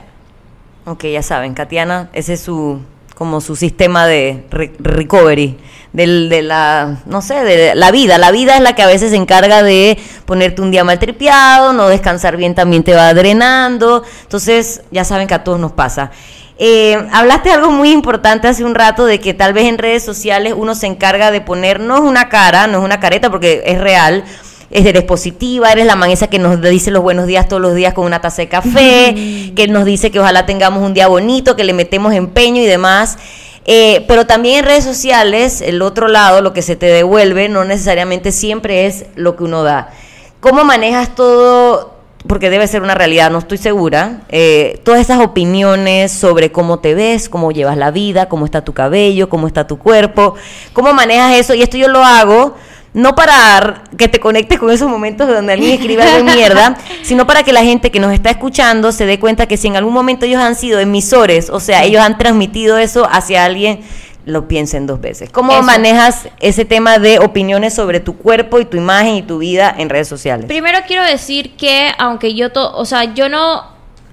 [0.86, 2.82] Ok, ya saben, Katiana, ese es su
[3.16, 5.56] como su sistema de re- recovery
[5.94, 8.18] del, de la no sé de la vida.
[8.18, 11.72] La vida es la que a veces se encarga de ponerte un día mal tripeado
[11.72, 14.04] no descansar bien también te va drenando.
[14.24, 16.10] Entonces ya saben que a todos nos pasa.
[16.58, 20.04] Eh, hablaste de algo muy importante hace un rato de que tal vez en redes
[20.04, 23.64] sociales uno se encarga de poner no es una cara no es una careta porque
[23.66, 24.24] es real
[24.72, 27.94] eres positiva, eres la man esa que nos dice los buenos días todos los días
[27.94, 31.64] con una taza de café, que nos dice que ojalá tengamos un día bonito, que
[31.64, 33.18] le metemos empeño y demás.
[33.66, 37.64] Eh, pero también en redes sociales, el otro lado, lo que se te devuelve, no
[37.64, 39.92] necesariamente siempre es lo que uno da.
[40.40, 41.94] ¿Cómo manejas todo?
[42.28, 44.22] Porque debe ser una realidad, no estoy segura.
[44.30, 48.74] eh, todas esas opiniones sobre cómo te ves, cómo llevas la vida, cómo está tu
[48.74, 50.36] cabello, cómo está tu cuerpo,
[50.74, 51.54] cómo manejas eso.
[51.54, 52.56] Y esto yo lo hago
[52.94, 57.26] no para que te conectes con esos momentos donde alguien escribe algo de mierda, sino
[57.26, 59.94] para que la gente que nos está escuchando se dé cuenta que si en algún
[59.94, 63.82] momento ellos han sido emisores, o sea, ellos han transmitido eso hacia alguien,
[64.26, 65.30] lo piensen dos veces.
[65.32, 65.64] ¿Cómo Eso.
[65.64, 69.90] manejas ese tema de opiniones sobre tu cuerpo y tu imagen y tu vida en
[69.90, 70.46] redes sociales?
[70.46, 73.64] Primero quiero decir que aunque yo, to o sea, yo no,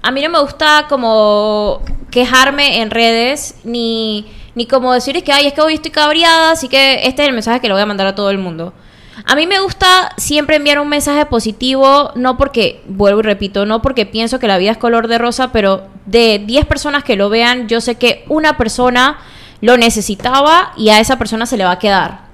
[0.01, 4.25] a mí no me gusta como quejarme en redes, ni,
[4.59, 7.29] ni como decir es que, ay, es que hoy estoy cabreada, así que este es
[7.29, 8.73] el mensaje que le voy a mandar a todo el mundo.
[9.25, 13.81] A mí me gusta siempre enviar un mensaje positivo, no porque, vuelvo y repito, no
[13.81, 17.29] porque pienso que la vida es color de rosa, pero de 10 personas que lo
[17.29, 19.19] vean, yo sé que una persona
[19.61, 22.25] lo necesitaba y a esa persona se le va a quedar.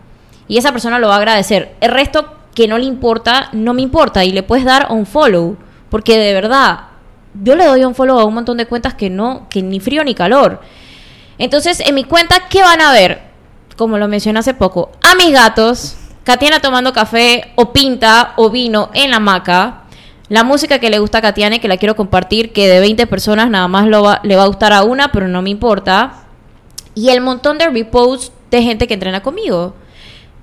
[0.47, 1.75] Y esa persona lo va a agradecer.
[1.79, 4.25] El resto que no le importa, no me importa.
[4.25, 5.57] Y le puedes dar un follow.
[5.91, 6.85] Porque de verdad,
[7.43, 10.03] yo le doy un follow a un montón de cuentas que no, que ni frío
[10.03, 10.61] ni calor.
[11.37, 13.21] Entonces, en mi cuenta, ¿qué van a ver?
[13.77, 18.89] Como lo mencioné hace poco, a mis gatos, Katiana tomando café o pinta o vino
[18.93, 19.81] en la hamaca.
[20.29, 23.05] La música que le gusta a Katiana y que la quiero compartir, que de 20
[23.05, 26.23] personas nada más lo va- le va a gustar a una, pero no me importa.
[26.95, 29.75] Y el montón de reposts de gente que entrena conmigo.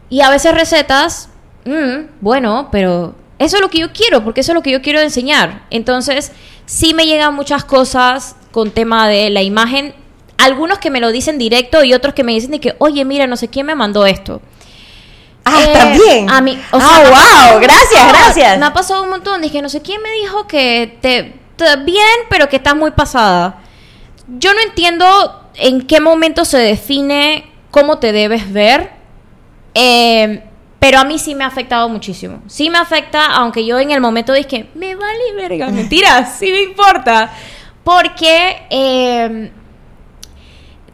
[0.09, 1.31] Y a veces recetas,
[1.65, 4.83] mm, bueno, pero eso es lo que yo quiero, porque eso es lo que yo
[4.83, 5.63] quiero enseñar.
[5.71, 6.31] Entonces,
[6.67, 9.95] sí me llegan muchas cosas con tema de la imagen.
[10.39, 13.27] Algunos que me lo dicen directo y otros que me dicen de que, oye, mira,
[13.27, 14.41] no sé quién me mandó esto.
[15.45, 16.31] Ah, Eh, también.
[16.31, 18.59] A mí, o ah, sea, pasado wow, gracias, gracias.
[18.59, 19.41] Me ha pasado un montón.
[19.43, 23.61] Dije, no sé quién me dijo que te, te- bien, pero que estás muy pasada.
[24.39, 25.05] Yo no entiendo
[25.55, 28.91] en qué momento se define cómo te debes ver.
[29.75, 30.45] eh,
[30.79, 32.43] pero a mí sí me ha afectado muchísimo.
[32.49, 35.69] Sí me afecta, aunque yo en el momento dije, me vale verga.
[35.69, 37.33] Mentira, sí me importa.
[37.85, 39.53] Porque eh,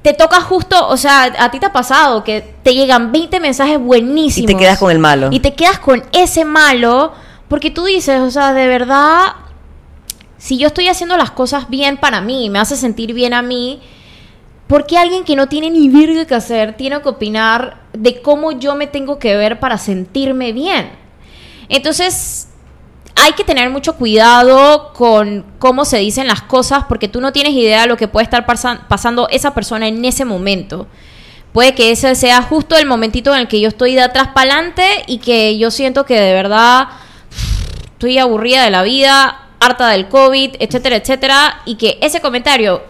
[0.03, 3.75] te toca justo, o sea, a ti te ha pasado que te llegan 20 mensajes
[3.75, 4.47] Y buenísimos.
[4.51, 5.29] te quedas con el malo.
[5.31, 7.13] Y te quedas con ese malo
[7.49, 9.33] porque tú dices, o sea, de verdad,
[10.37, 13.81] si yo estoy haciendo las cosas bien para mí, me hace sentir bien a mí,
[14.67, 18.53] ¿por qué alguien que no tiene ni virga que hacer tiene que opinar de cómo
[18.53, 20.91] yo me tengo que ver para sentirme bien?
[21.69, 22.48] Entonces,
[23.15, 27.53] hay que tener mucho cuidado con cómo se dicen las cosas porque tú no tienes
[27.53, 30.87] idea de lo que puede estar pasan- pasando esa persona en ese momento.
[31.53, 34.53] Puede que ese sea justo el momentito en el que yo estoy de atrás para
[34.53, 36.89] adelante y que yo siento que de verdad
[37.93, 42.83] estoy aburrida de la vida, harta del COVID, etcétera, etcétera, y que ese comentario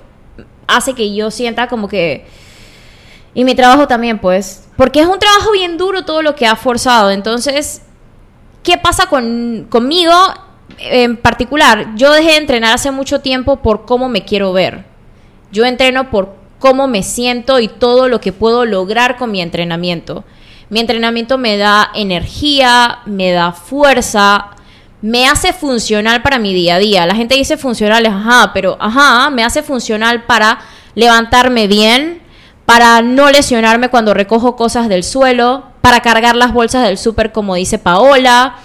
[0.66, 2.26] hace que yo sienta como que...
[3.32, 6.56] Y mi trabajo también, pues, porque es un trabajo bien duro todo lo que ha
[6.56, 7.82] forzado, entonces
[8.68, 10.12] ¿qué pasa con, conmigo
[10.76, 11.94] en particular?
[11.96, 14.84] Yo dejé de entrenar hace mucho tiempo por cómo me quiero ver.
[15.50, 20.22] Yo entreno por cómo me siento y todo lo que puedo lograr con mi entrenamiento.
[20.68, 24.50] Mi entrenamiento me da energía, me da fuerza,
[25.00, 27.06] me hace funcional para mi día a día.
[27.06, 30.58] La gente dice funcional, ajá, pero ajá, me hace funcional para
[30.94, 32.20] levantarme bien,
[32.66, 37.54] para no lesionarme cuando recojo cosas del suelo, para cargar las bolsas del súper como
[37.54, 38.56] dice Paola,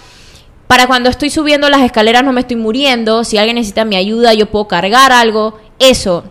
[0.66, 4.34] para cuando estoy subiendo las escaleras no me estoy muriendo, si alguien necesita mi ayuda
[4.34, 6.24] yo puedo cargar algo, eso.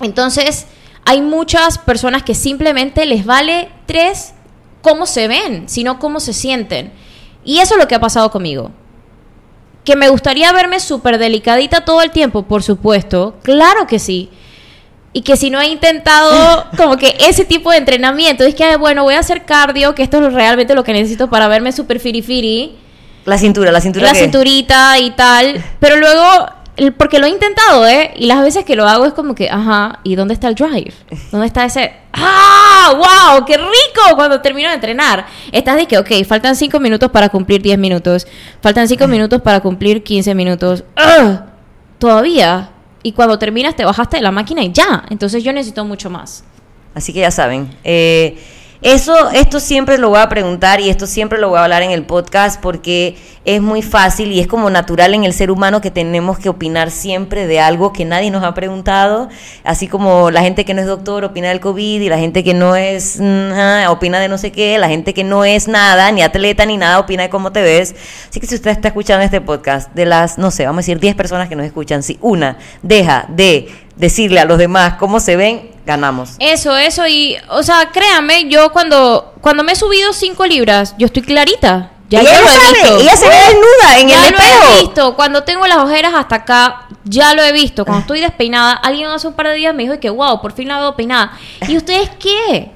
[0.00, 0.68] Entonces,
[1.04, 4.32] hay muchas personas que simplemente les vale tres
[4.80, 6.92] cómo se ven, sino cómo se sienten.
[7.44, 8.70] Y eso es lo que ha pasado conmigo.
[9.82, 13.34] Que me gustaría verme súper delicadita todo el tiempo, por supuesto.
[13.42, 14.30] Claro que sí.
[15.18, 19.02] Y que si no he intentado como que ese tipo de entrenamiento, es que, bueno,
[19.02, 22.76] voy a hacer cardio, que esto es realmente lo que necesito para verme súper firifiri,
[23.24, 24.06] La cintura, la cintura.
[24.06, 25.60] la que- cinturita y tal.
[25.80, 26.22] Pero luego,
[26.96, 28.12] porque lo he intentado, ¿eh?
[28.14, 30.94] Y las veces que lo hago es como que, ajá, ¿y dónde está el drive?
[31.32, 31.92] ¿Dónde está ese...
[32.12, 32.92] ¡Ah!
[32.96, 33.44] ¡Wow!
[33.44, 34.14] ¡Qué rico!
[34.14, 35.26] Cuando termino de entrenar.
[35.50, 38.24] Estás de que, ok, faltan 5 minutos para cumplir 10 minutos.
[38.62, 40.84] Faltan 5 minutos para cumplir 15 minutos.
[40.96, 41.40] ¡Ugh!
[41.98, 42.70] Todavía.
[43.02, 45.04] Y cuando terminas te bajaste de la máquina y ya.
[45.10, 46.44] Entonces yo necesito mucho más.
[46.94, 47.70] Así que ya saben.
[47.84, 48.38] eh,
[48.80, 51.90] eso, esto siempre lo voy a preguntar y esto siempre lo voy a hablar en
[51.90, 55.90] el podcast porque es muy fácil y es como natural en el ser humano que
[55.90, 59.30] tenemos que opinar siempre de algo que nadie nos ha preguntado.
[59.64, 62.54] Así como la gente que no es doctor opina del COVID y la gente que
[62.54, 66.12] no es, mm, ah, opina de no sé qué, la gente que no es nada,
[66.12, 67.96] ni atleta ni nada, opina de cómo te ves.
[68.28, 71.00] Así que si usted está escuchando este podcast, de las, no sé, vamos a decir
[71.00, 75.36] 10 personas que nos escuchan, si una deja de decirle a los demás cómo se
[75.36, 76.30] ven, ganamos.
[76.38, 77.06] Eso, eso.
[77.06, 81.90] Y, o sea, créanme, yo cuando, cuando me he subido 5 libras, yo estoy clarita.
[82.08, 82.98] Ya, ella ya lo he visto.
[83.00, 84.72] ella se ve desnuda en ya el lo he espejo.
[84.80, 85.16] visto.
[85.16, 87.84] Cuando tengo las ojeras hasta acá, ya lo he visto.
[87.84, 90.68] Cuando estoy despeinada, alguien hace un par de días me dijo que, wow, por fin
[90.68, 91.32] la veo peinada.
[91.68, 92.70] ¿Y ustedes qué?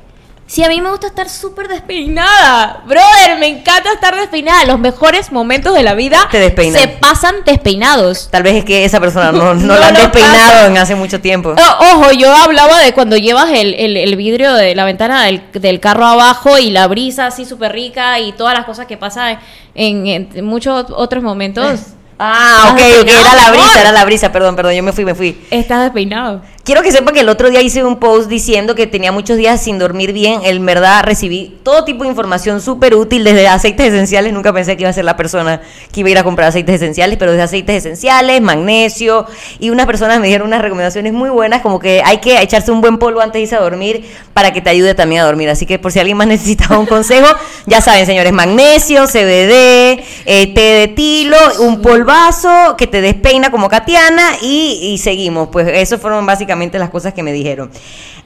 [0.52, 2.82] Si a mí me gusta estar súper despeinada.
[2.86, 4.66] Brother, me encanta estar despeinada.
[4.66, 8.28] Los mejores momentos de la vida Te se pasan despeinados.
[8.30, 10.66] Tal vez es que esa persona no, no, No la han despeinado pasa.
[10.66, 11.54] en hace mucho tiempo.
[11.56, 15.42] Oh, ojo, yo hablaba de cuando llevas el, el- el vidrio de la ventana del,
[15.54, 19.38] del carro abajo y la brisa así súper rica y todas las cosas que pasan
[19.74, 21.80] en, en muchos otros momentos.
[22.18, 25.04] Ah, ok, ¿Estás ok, era la brisa, era la brisa, perdón, perdón, yo me fui,
[25.04, 25.44] me fui.
[25.50, 26.42] Estás despeinado.
[26.64, 29.60] Quiero que sepan que el otro día hice un post diciendo que tenía muchos días
[29.60, 30.42] sin dormir bien.
[30.44, 34.32] En verdad recibí todo tipo de información súper útil, desde aceites esenciales.
[34.32, 36.76] Nunca pensé que iba a ser la persona que iba a ir a comprar aceites
[36.76, 39.26] esenciales, pero desde aceites esenciales, magnesio.
[39.58, 42.80] Y unas personas me dieron unas recomendaciones muy buenas, como que hay que echarse un
[42.80, 45.48] buen polvo antes de irse a dormir para que te ayude también a dormir.
[45.48, 47.26] Así que por si alguien más necesitaba un consejo,
[47.66, 53.68] ya saben, señores, magnesio, CBD, eh, té de tilo, un polvazo que te despeina como
[53.68, 55.48] Katiana y, y seguimos.
[55.50, 57.70] Pues eso fueron básicamente las cosas que me dijeron.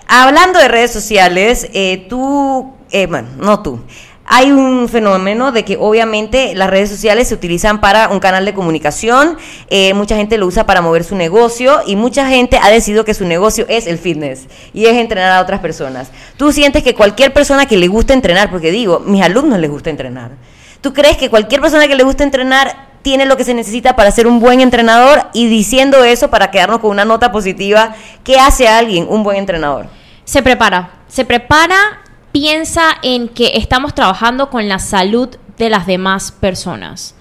[0.09, 3.81] Hablando de redes sociales, eh, tú, eh, bueno, no tú.
[4.29, 8.55] hay un fenómeno de que obviamente las redes sociales se utilizan para un canal de
[8.55, 9.37] comunicación,
[9.71, 13.15] eh, mucha gente lo usa para mover su negocio y mucha gente ha decidido que
[13.15, 16.11] su negocio es el fitness y es entrenar a otras personas.
[16.37, 19.91] Tú sientes que cualquier persona que le gusta entrenar, porque digo, mis alumnos les gusta
[19.91, 20.33] entrenar,
[20.81, 24.11] ¿tú crees que cualquier persona que le gusta entrenar tiene lo que se necesita para
[24.11, 25.29] ser un buen entrenador?
[25.33, 29.37] Y diciendo eso, para quedarnos con una nota positiva, ¿qué hace a alguien un buen
[29.37, 29.87] entrenador?
[30.25, 36.33] Se prepara, se prepara piensa en que estamos trabajando con la salud de las demás
[36.33, 37.15] personas.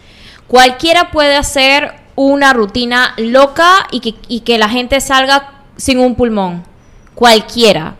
[0.47, 6.63] Cualquiera puede hacer una rutina loca y que, que la gente salga sin un pulmón.
[7.13, 7.93] Cualquiera.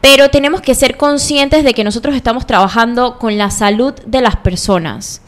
[0.00, 4.34] Pero tenemos que ser conscientes de que nosotros estamos trabajando con la salud de las
[4.34, 5.22] personas.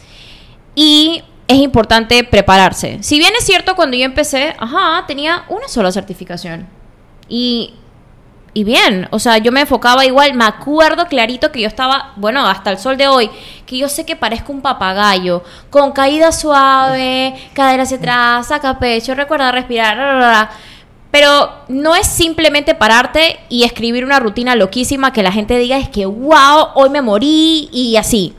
[0.74, 2.98] Y es importante prepararse.
[3.02, 6.68] Si bien es cierto, cuando yo empecé, ajá, tenía una sola certificación.
[7.28, 7.74] Y
[8.52, 12.44] y bien, o sea, yo me enfocaba igual, me acuerdo clarito que yo estaba, bueno,
[12.44, 13.30] hasta el sol de hoy,
[13.64, 19.14] que yo sé que parezco un papagayo, con caída suave, cadera hacia atrás, saca pecho,
[19.14, 20.50] recuerda respirar,
[21.12, 25.88] pero no es simplemente pararte y escribir una rutina loquísima que la gente diga es
[25.88, 28.34] que, wow, hoy me morí y así.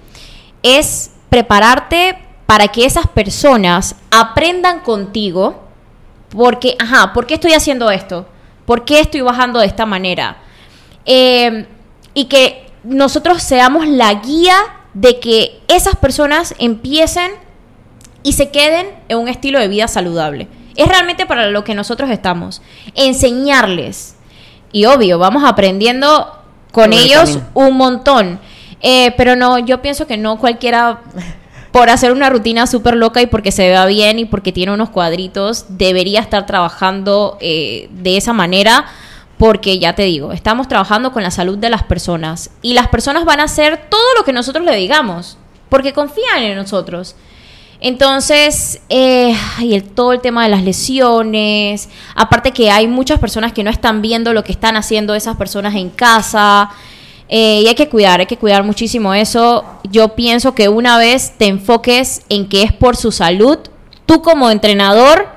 [0.62, 2.17] Es prepararte
[2.51, 5.63] para que esas personas aprendan contigo,
[6.27, 8.25] porque, ajá, ¿por qué estoy haciendo esto?
[8.65, 10.35] ¿Por qué estoy bajando de esta manera?
[11.05, 11.65] Eh,
[12.13, 14.57] y que nosotros seamos la guía
[14.93, 17.31] de que esas personas empiecen
[18.21, 20.49] y se queden en un estilo de vida saludable.
[20.75, 22.61] Es realmente para lo que nosotros estamos.
[22.95, 24.17] Enseñarles.
[24.73, 26.37] Y obvio, vamos aprendiendo
[26.73, 28.41] con ellos un montón.
[28.81, 30.99] Eh, pero no, yo pienso que no cualquiera
[31.71, 34.89] por hacer una rutina súper loca y porque se vea bien y porque tiene unos
[34.89, 38.86] cuadritos, debería estar trabajando eh, de esa manera
[39.38, 43.25] porque ya te digo, estamos trabajando con la salud de las personas y las personas
[43.25, 45.38] van a hacer todo lo que nosotros le digamos
[45.69, 47.15] porque confían en nosotros.
[47.79, 53.53] Entonces, eh, y el, todo el tema de las lesiones, aparte que hay muchas personas
[53.53, 56.69] que no están viendo lo que están haciendo esas personas en casa,
[57.33, 59.63] eh, y hay que cuidar, hay que cuidar muchísimo eso.
[59.89, 63.57] Yo pienso que una vez te enfoques en que es por su salud,
[64.05, 65.29] tú como entrenador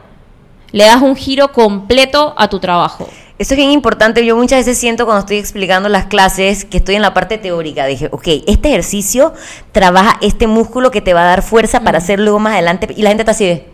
[0.73, 3.09] le das un giro completo a tu trabajo.
[3.39, 4.27] Eso es bien importante.
[4.27, 7.87] Yo muchas veces siento cuando estoy explicando las clases que estoy en la parte teórica.
[7.87, 9.33] Dije, ok, este ejercicio
[9.71, 12.89] trabaja este músculo que te va a dar fuerza para hacerlo luego más adelante.
[12.97, 13.69] Y la gente está así de,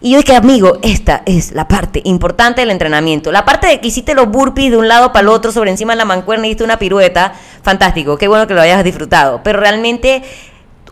[0.00, 3.32] y yo dije, amigo, esta es la parte importante del entrenamiento.
[3.32, 5.94] La parte de que hiciste los burpees de un lado para el otro sobre encima
[5.94, 7.32] de la mancuerna y hiciste una pirueta,
[7.62, 9.40] fantástico, qué bueno que lo hayas disfrutado.
[9.42, 10.22] Pero realmente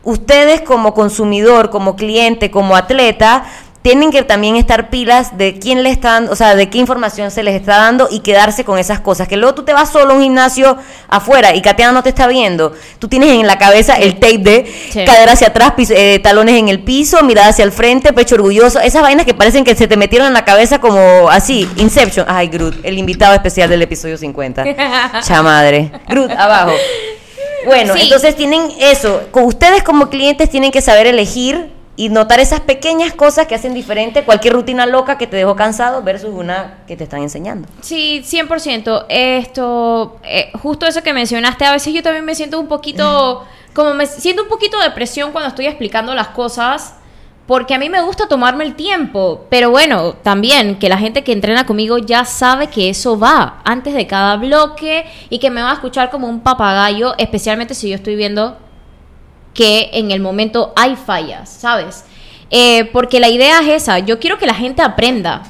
[0.02, 3.44] ustedes como consumidor, como cliente, como atleta,
[3.87, 7.44] tienen que también estar pilas de quién le están, o sea, de qué información se
[7.44, 9.29] les está dando y quedarse con esas cosas.
[9.29, 12.27] Que luego tú te vas solo a un gimnasio afuera y Katia no te está
[12.27, 12.72] viendo.
[12.99, 16.81] Tú tienes en la cabeza el tape de cadera hacia atrás, eh, talones en el
[16.81, 18.81] piso, mirada hacia el frente, pecho orgulloso.
[18.81, 22.27] Esas vainas que parecen que se te metieron en la cabeza como así, Inception.
[22.29, 24.64] Ay, Groot, el invitado especial del episodio 50.
[25.22, 25.92] Chamadre.
[26.09, 26.72] Groot, abajo.
[27.64, 29.22] Bueno, entonces tienen eso.
[29.33, 34.22] Ustedes como clientes tienen que saber elegir y notar esas pequeñas cosas que hacen diferente
[34.22, 37.68] cualquier rutina loca que te dejó cansado versus una que te están enseñando.
[37.80, 39.06] Sí, 100%.
[39.09, 43.94] Esto, eh, justo eso que mencionaste, a veces yo también me siento un poquito, como
[43.94, 46.96] me siento un poquito de presión cuando estoy explicando las cosas.
[47.46, 51.30] Porque a mí me gusta tomarme el tiempo, pero bueno, también que la gente que
[51.30, 55.70] entrena conmigo ya sabe que eso va antes de cada bloque y que me va
[55.70, 58.59] a escuchar como un papagayo, especialmente si yo estoy viendo
[59.56, 62.04] que en el momento hay fallas, ¿sabes?
[62.50, 65.42] Eh, porque la idea es esa, yo quiero que la gente aprenda,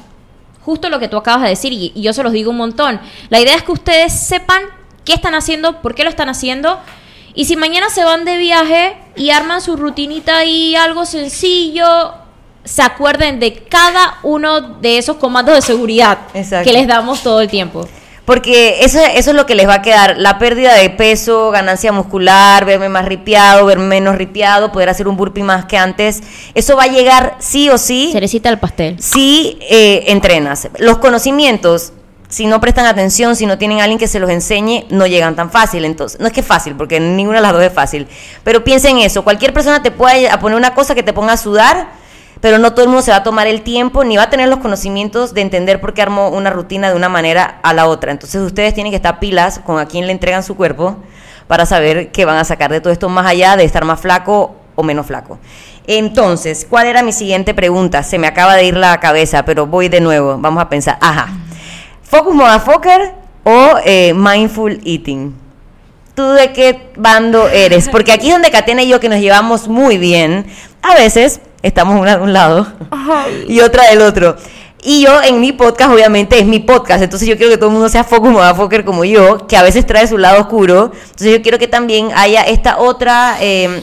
[0.65, 3.41] justo lo que tú acabas de decir, y, yo se los digo un montón, la
[3.41, 4.63] idea es que ustedes sepan
[5.05, 6.79] qué están haciendo, por qué lo están haciendo,
[7.35, 12.15] y si mañana se van de viaje y arman su rutinita y algo sencillo,
[12.65, 17.49] se acuerden de cada uno de esos comandos de seguridad que les damos todo el
[17.49, 17.87] tiempo.
[18.27, 21.93] Porque eso, eso es lo que les va a quedar, la pérdida de peso, ganancia
[21.93, 26.25] muscular, verme más ripiado, verme menos ripiado, poder hacer un burpee más que antes.
[26.55, 28.11] Eso va a llegar sí o sí.
[28.13, 29.01] Cerecita al pastel.
[29.01, 30.69] Si eh, entrenas.
[30.79, 31.93] Los conocimientos,
[32.29, 35.37] si no prestan atención, si no tienen a alguien que se los enseñe, no llegan
[35.37, 35.85] tan fácil.
[35.85, 38.09] Entonces, no es que es fácil, porque ninguna de las dos es fácil.
[38.43, 39.23] Pero piensen en eso.
[39.23, 41.91] Cualquier persona te puede poner una cosa que te ponga a sudar
[42.41, 44.49] pero no todo el mundo se va a tomar el tiempo ni va a tener
[44.49, 48.13] los conocimientos de entender por qué armó una rutina de una manera a la otra.
[48.13, 50.97] Entonces ustedes tienen que estar pilas con a quién le entregan su cuerpo
[51.47, 54.57] para saber qué van a sacar de todo esto más allá de estar más flaco
[54.75, 55.39] o menos flaco.
[55.87, 58.03] Entonces, ¿cuál era mi siguiente pregunta?
[58.03, 60.37] Se me acaba de ir la cabeza, pero voy de nuevo.
[60.39, 60.99] Vamos a pensar.
[61.01, 61.29] Ajá.
[62.03, 63.15] ¿Focus Motherfucker
[63.45, 65.47] o eh, Mindful Eating?
[66.17, 67.89] ¿tú de qué bando eres?
[67.89, 70.47] Porque aquí es donde Catena y yo, que nos llevamos muy bien,
[70.83, 72.67] a veces estamos una de un lado
[73.49, 74.37] y otra del otro.
[74.83, 77.03] Y yo en mi podcast, obviamente, es mi podcast.
[77.03, 79.85] Entonces yo quiero que todo el mundo sea focus motherfucker como yo, que a veces
[79.85, 80.93] trae su lado oscuro.
[80.95, 83.83] Entonces yo quiero que también haya esta otra, eh,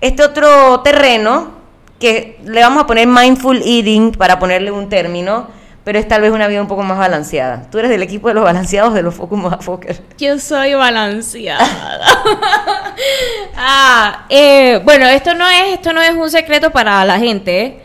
[0.00, 1.52] este otro terreno
[1.98, 5.48] que le vamos a poner mindful eating para ponerle un término.
[5.86, 7.70] Pero es tal vez una vida un poco más balanceada.
[7.70, 10.02] ¿Tú eres del equipo de los balanceados de los focus motherfucker?
[10.18, 11.64] Yo soy balanceada.
[13.56, 17.84] ah, eh, bueno, esto no es, esto no es un secreto para la gente.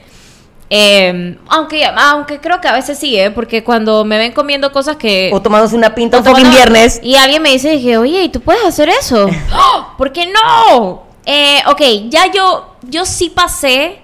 [0.72, 3.30] Eh, aunque, aunque creo que a veces sí, ¿eh?
[3.30, 5.30] porque cuando me ven comiendo cosas que...
[5.32, 6.99] O tomándose una pinta un tomando- fucking viernes.
[7.04, 9.30] Y alguien me dice, dije, oye, ¿y tú puedes hacer eso?
[9.54, 9.93] ¡Oh!
[9.99, 11.04] ¿Por qué no?
[11.28, 14.01] Eh, ok, ya yo, yo sí pasé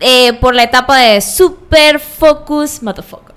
[0.00, 3.34] eh, por la etapa de super focus motherfucker.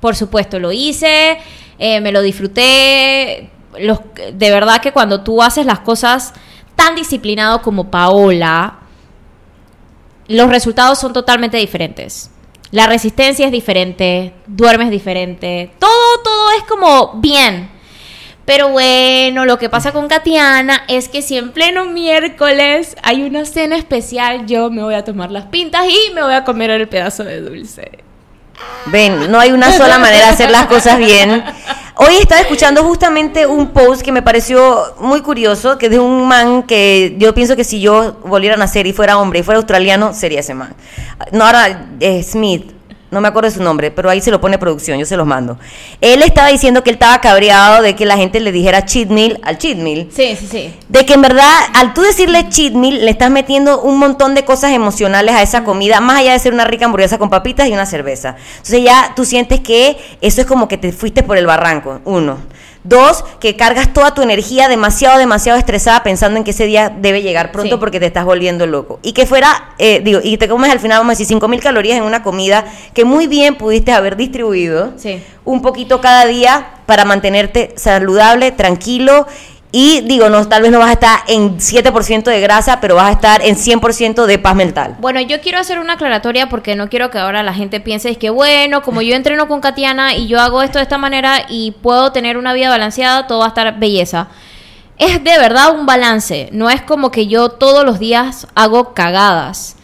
[0.00, 1.38] Por supuesto, lo hice,
[1.78, 3.50] eh, me lo disfruté.
[3.78, 4.00] Los,
[4.32, 6.34] de verdad que cuando tú haces las cosas
[6.74, 8.80] tan disciplinado como Paola,
[10.28, 12.30] los resultados son totalmente diferentes.
[12.70, 17.70] La resistencia es diferente, duermes diferente, todo, todo es como bien.
[18.44, 23.44] Pero bueno, lo que pasa con Katiana es que si en pleno miércoles hay una
[23.44, 26.88] cena especial, yo me voy a tomar las pintas y me voy a comer el
[26.88, 28.02] pedazo de dulce.
[28.86, 31.44] Ven, no hay una sola manera de hacer las cosas bien.
[31.96, 36.26] Hoy estaba escuchando justamente un post que me pareció muy curioso, que es de un
[36.26, 39.58] man que yo pienso que si yo volviera a nacer y fuera hombre y fuera
[39.58, 40.74] australiano, sería ese man.
[41.30, 42.72] No, ahora eh, Smith,
[43.12, 45.26] no me acuerdo de su nombre, pero ahí se lo pone producción, yo se los
[45.26, 45.58] mando.
[46.00, 49.38] Él estaba diciendo que él estaba cabreado de que la gente le dijera cheat meal
[49.42, 50.08] al cheat meal.
[50.10, 50.74] Sí, sí, sí.
[50.88, 54.46] De que en verdad, al tú decirle cheat meal, le estás metiendo un montón de
[54.46, 57.72] cosas emocionales a esa comida, más allá de ser una rica hamburguesa con papitas y
[57.72, 58.36] una cerveza.
[58.52, 62.38] Entonces ya tú sientes que eso es como que te fuiste por el barranco, uno.
[62.84, 67.22] Dos, que cargas toda tu energía demasiado, demasiado estresada pensando en que ese día debe
[67.22, 67.80] llegar pronto Sí.
[67.80, 68.98] porque te estás volviendo loco.
[69.02, 71.60] Y que fuera, eh, digo, y te comes al final, vamos a decir, 5 mil
[71.60, 75.22] calorías en una comida que muy bien pudiste haber distribuido Sí.
[75.44, 79.26] un poquito cada día para mantenerte saludable, tranquilo.
[79.74, 83.08] Y digo, no, tal vez no vas a estar en 7% de grasa, pero vas
[83.08, 84.96] a estar en 100% de paz mental.
[85.00, 88.18] Bueno, yo quiero hacer una aclaratoria porque no quiero que ahora la gente piense es
[88.18, 91.70] que bueno, como yo entreno con Katiana y yo hago esto de esta manera y
[91.70, 94.28] puedo tener una vida balanceada, todo va a estar belleza.
[94.98, 99.76] Es de verdad un balance, no es como que yo todos los días hago cagadas.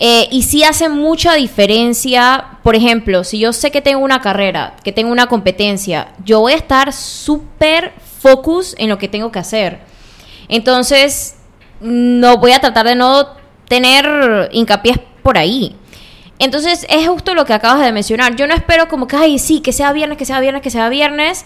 [0.00, 4.74] Eh, y sí hace mucha diferencia, por ejemplo, si yo sé que tengo una carrera,
[4.82, 9.38] que tengo una competencia, yo voy a estar súper focus en lo que tengo que
[9.38, 9.80] hacer.
[10.48, 11.36] Entonces,
[11.80, 13.28] no voy a tratar de no
[13.68, 15.76] tener hincapié por ahí.
[16.38, 18.36] Entonces, es justo lo que acabas de mencionar.
[18.36, 20.88] Yo no espero como que, ay, sí, que sea viernes, que sea viernes, que sea
[20.88, 21.44] viernes,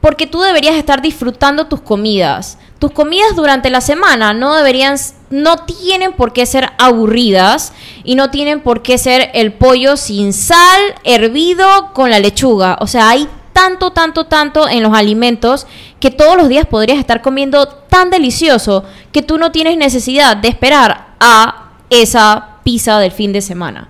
[0.00, 2.58] porque tú deberías estar disfrutando tus comidas.
[2.78, 4.96] Tus comidas durante la semana no deberían,
[5.30, 7.72] no tienen por qué ser aburridas
[8.04, 12.76] y no tienen por qué ser el pollo sin sal, hervido con la lechuga.
[12.80, 13.26] O sea, hay
[13.56, 15.66] tanto, tanto, tanto en los alimentos
[15.98, 20.48] que todos los días podrías estar comiendo tan delicioso que tú no tienes necesidad de
[20.48, 23.88] esperar a esa pizza del fin de semana.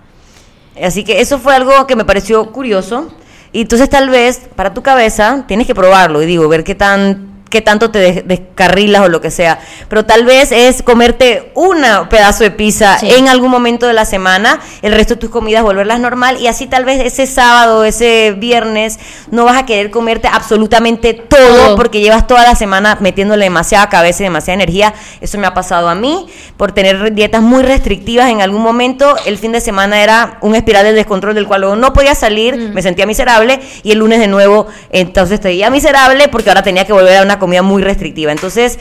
[0.81, 3.09] Así que eso fue algo que me pareció curioso.
[3.51, 7.36] Y entonces tal vez para tu cabeza tienes que probarlo y digo, ver qué tan
[7.49, 9.59] qué tanto te des- descarrilas o lo que sea.
[9.89, 11.77] Pero tal vez es comerte un
[12.09, 13.09] pedazo de pizza Sí.
[13.09, 16.67] en algún momento de la semana, el resto de tus comidas volverlas normal y así
[16.67, 18.99] tal vez ese sábado, ese viernes,
[19.31, 24.23] no vas a querer comerte absolutamente todo porque llevas toda la semana metiéndole demasiada cabeza
[24.23, 24.93] y demasiada energía.
[25.21, 26.27] Eso me ha pasado a mí
[26.57, 29.15] por tener dietas muy restrictivas en algún momento.
[29.25, 32.57] El fin de semana era un espiral del descontrol del cual luego no podía salir,
[32.73, 36.93] me sentía miserable y el lunes de nuevo entonces estoy miserable porque ahora tenía que
[36.93, 38.31] volver a una comida muy restrictiva.
[38.31, 38.79] Entonces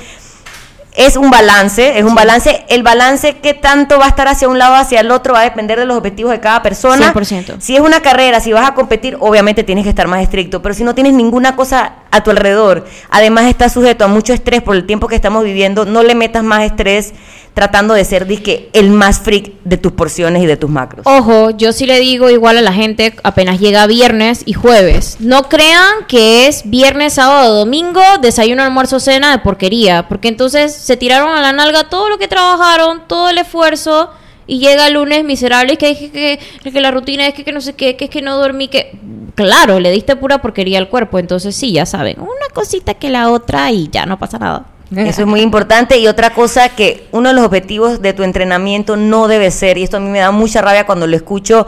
[0.97, 2.65] es un balance, es un balance.
[2.69, 5.41] El balance que tanto va a estar hacia un lado o hacia el otro va
[5.41, 7.13] a depender de los objetivos de cada persona.
[7.13, 7.61] 100%.
[7.61, 10.75] Si es una carrera, si vas a competir, obviamente tienes que estar más estricto, pero
[10.75, 14.75] si no tienes ninguna cosa a tu alrededor, además estás sujeto a mucho estrés por
[14.75, 17.13] el tiempo que estamos viviendo, no le metas más estrés
[17.57, 21.07] tratando de ser disque el más freak de tus porciones y de tus macros.
[21.07, 25.17] Ojo, yo sí le digo igual a la gente apenas llega viernes y jueves.
[25.21, 30.07] No crean que es viernes, sábado, domingo, desayuno, almuerzo, cena de porquería.
[30.07, 34.11] Porque entonces se tiraron a la nalga todo lo que trabajaron, todo el esfuerzo.
[34.47, 37.63] Y llega el lunes miserable que, que, que, que la rutina es que, que no
[37.63, 38.99] sé qué, que es que no dormí, que...
[39.35, 41.19] Claro, le diste pura porquería al cuerpo.
[41.19, 44.76] Entonces sí, ya saben, una cosita que la otra y ya no pasa nada.
[44.97, 45.99] Eso es muy importante.
[45.99, 49.83] Y otra cosa que uno de los objetivos de tu entrenamiento no debe ser, y
[49.83, 51.67] esto a mí me da mucha rabia cuando lo escucho,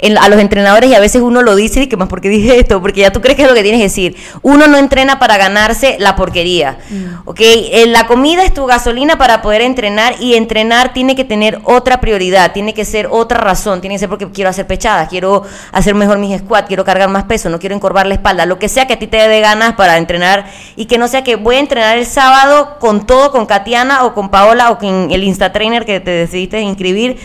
[0.00, 2.58] en- a los entrenadores y a veces uno lo dice y que más porque dije
[2.58, 4.16] esto, porque ya tú crees que es lo que tienes que decir.
[4.42, 6.78] Uno no entrena para ganarse la porquería.
[7.24, 7.40] ¿Ok?
[7.40, 12.00] Eh, la comida es tu gasolina para poder entrenar y entrenar tiene que tener otra
[12.00, 15.42] prioridad, tiene que ser otra razón, tiene que ser porque quiero hacer pechadas, quiero
[15.72, 18.68] hacer mejor mis squats, quiero cargar más peso, no quiero encorvar la espalda, lo que
[18.68, 20.46] sea que a ti te dé ganas para entrenar
[20.76, 24.14] y que no sea que voy a entrenar el sábado con todo, con Katiana o
[24.14, 27.18] con Paola o con el Insta Trainer que te decidiste inscribir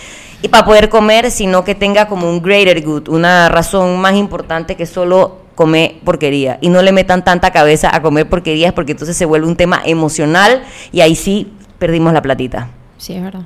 [0.43, 4.75] y para poder comer, sino que tenga como un greater good, una razón más importante
[4.75, 9.15] que solo comer porquería y no le metan tanta cabeza a comer porquerías porque entonces
[9.15, 12.67] se vuelve un tema emocional y ahí sí perdimos la platita.
[12.97, 13.43] Sí, es verdad.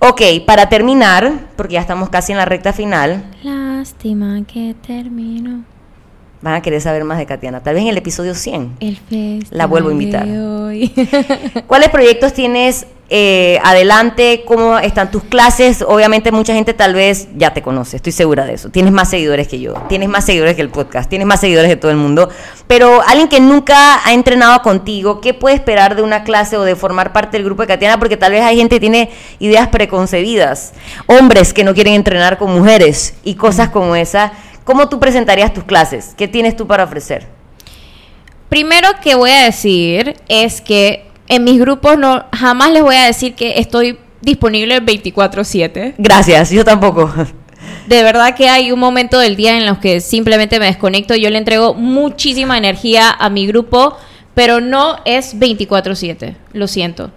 [0.00, 5.64] Ok, para terminar, porque ya estamos casi en la recta final, Lástima que terminó
[6.42, 8.76] van a querer saber más de Katiana, tal vez en el episodio 100.
[8.80, 10.26] el festival La vuelvo a invitar.
[10.26, 10.92] de hoy.
[11.66, 14.44] ¿Cuáles proyectos tienes eh, adelante?
[14.46, 15.82] ¿Cómo están tus clases?
[15.82, 18.70] Obviamente mucha gente tal vez ya te conoce, estoy segura de eso.
[18.70, 21.76] Tienes más seguidores que yo, tienes más seguidores que el podcast, tienes más seguidores de
[21.76, 22.30] todo el mundo.
[22.66, 26.76] Pero alguien que nunca ha entrenado contigo, ¿qué puede esperar de una clase o de
[26.76, 27.98] formar parte del grupo de Katiana?
[27.98, 30.72] Porque tal vez hay gente que tiene ideas preconcebidas,
[31.06, 34.32] hombres que no quieren entrenar con mujeres y cosas como esa.
[34.64, 36.14] ¿Cómo tú presentarías tus clases?
[36.16, 37.26] ¿Qué tienes tú para ofrecer?
[38.48, 43.06] Primero que voy a decir es que en mis grupos no jamás les voy a
[43.06, 45.94] decir que estoy disponible 24/7.
[45.98, 47.12] Gracias, yo tampoco.
[47.86, 51.14] De verdad que hay un momento del día en los que simplemente me desconecto.
[51.14, 53.96] Yo le entrego muchísima energía a mi grupo,
[54.34, 56.36] pero no es 24/7.
[56.52, 57.10] Lo siento.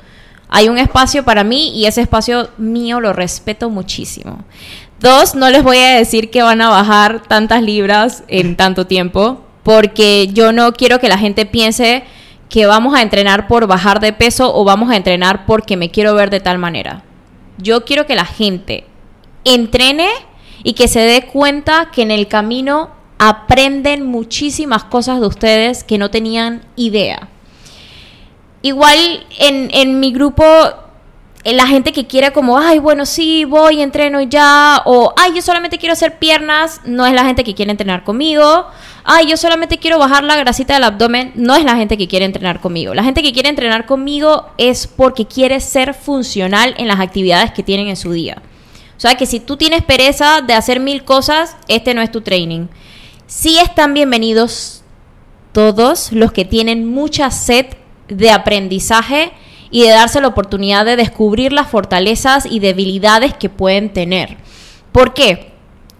[0.50, 4.46] Hay un espacio para mí y ese espacio mío lo respeto muchísimo.
[5.00, 9.44] Dos, no les voy a decir que van a bajar tantas libras en tanto tiempo,
[9.64, 12.04] porque yo no quiero que la gente piense
[12.50, 16.16] que vamos a entrenar por bajar de peso o vamos a entrenar porque me quiero
[16.16, 17.04] ver de tal manera.
[17.58, 18.86] Yo quiero que la gente
[19.44, 20.08] entrene
[20.64, 25.98] y que se dé cuenta que en el camino aprenden muchísimas cosas de ustedes que
[25.98, 27.30] no tenían idea.
[28.62, 30.44] Igual en, en mi grupo,
[31.44, 35.78] la gente que quiere como, ay, bueno, sí, voy, entreno ya, o, ay, yo solamente
[35.78, 38.66] quiero hacer piernas, no es la gente que quiere entrenar conmigo,
[39.04, 42.26] ay, yo solamente quiero bajar la grasita del abdomen, no es la gente que quiere
[42.26, 42.94] entrenar conmigo.
[42.94, 47.64] La gente que quiere entrenar conmigo es porque quiere ser funcional en las actividades que
[47.64, 48.42] tienen en su día.
[48.98, 52.22] O sea, que si tú tienes pereza de hacer mil cosas, este no es tu
[52.22, 52.68] training.
[53.28, 54.84] Sí están bienvenidos
[55.52, 57.68] todos los que tienen mucha sed
[58.08, 59.32] de aprendizaje
[59.70, 64.38] y de darse la oportunidad de descubrir las fortalezas y debilidades que pueden tener.
[64.92, 65.52] ¿Por qué?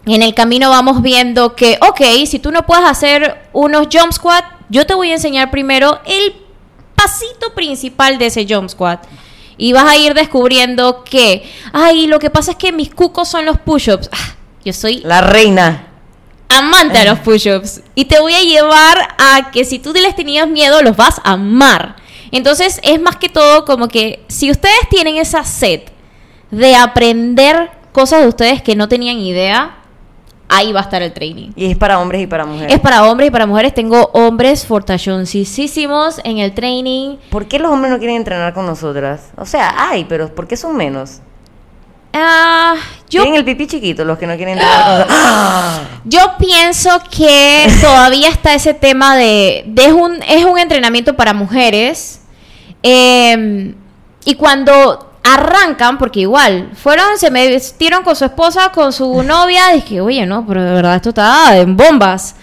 [0.06, 4.46] En el camino vamos viendo que, ok, si tú no puedes hacer unos jump squat,
[4.70, 6.34] yo te voy a enseñar primero el
[6.96, 9.06] pasito principal de ese jump squat.
[9.58, 13.46] Y vas a ir descubriendo que, ay, lo que pasa es que mis cucos son
[13.46, 14.10] los push-ups.
[14.12, 15.88] Ah, yo soy La reina.
[16.50, 17.82] amante a los push-ups.
[17.96, 21.34] Y te voy a llevar a que si tú les tenías miedo, los vas a
[21.34, 21.96] amar.
[22.32, 25.82] Entonces es más que todo como que si ustedes tienen esa sed
[26.52, 29.78] de aprender cosas de ustedes que no tenían idea,
[30.50, 31.52] ahí va a estar el training.
[31.56, 32.74] Y es para hombres y para mujeres.
[32.74, 33.74] Es para hombres y para mujeres.
[33.74, 37.18] Tengo hombres fortachoncísimos en el training.
[37.30, 39.32] ¿Por qué los hombres no quieren entrenar con nosotras?
[39.38, 41.22] O sea, hay, pero ¿por qué son menos?
[42.20, 42.76] Ah,
[43.10, 44.60] yo Tienen el pipí chiquito los que no quieren.
[44.62, 45.80] ¡Ah!
[46.06, 51.34] Yo pienso que todavía está ese tema de, de es, un, es un entrenamiento para
[51.34, 52.22] mujeres.
[52.84, 53.74] eh,
[54.26, 59.70] y cuando arrancan, porque igual, fueron, se me vestieron con su esposa, con su novia,
[59.74, 62.36] dije, oye, no, pero de verdad esto está en bombas.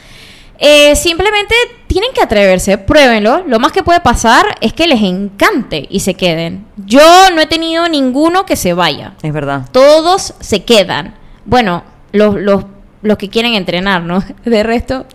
[0.59, 1.55] Eh, simplemente
[1.95, 3.45] tienen que atreverse, pruébenlo.
[3.47, 6.66] Lo más que puede pasar es que les encante y se queden.
[6.76, 7.01] Yo
[7.32, 9.68] no he tenido ninguno que se vaya Es verdad.
[9.70, 11.14] todos se quedan.
[11.45, 12.64] Bueno, los, los,
[13.03, 14.24] los que quieren entrenar, ¿no?
[14.45, 15.07] De resto,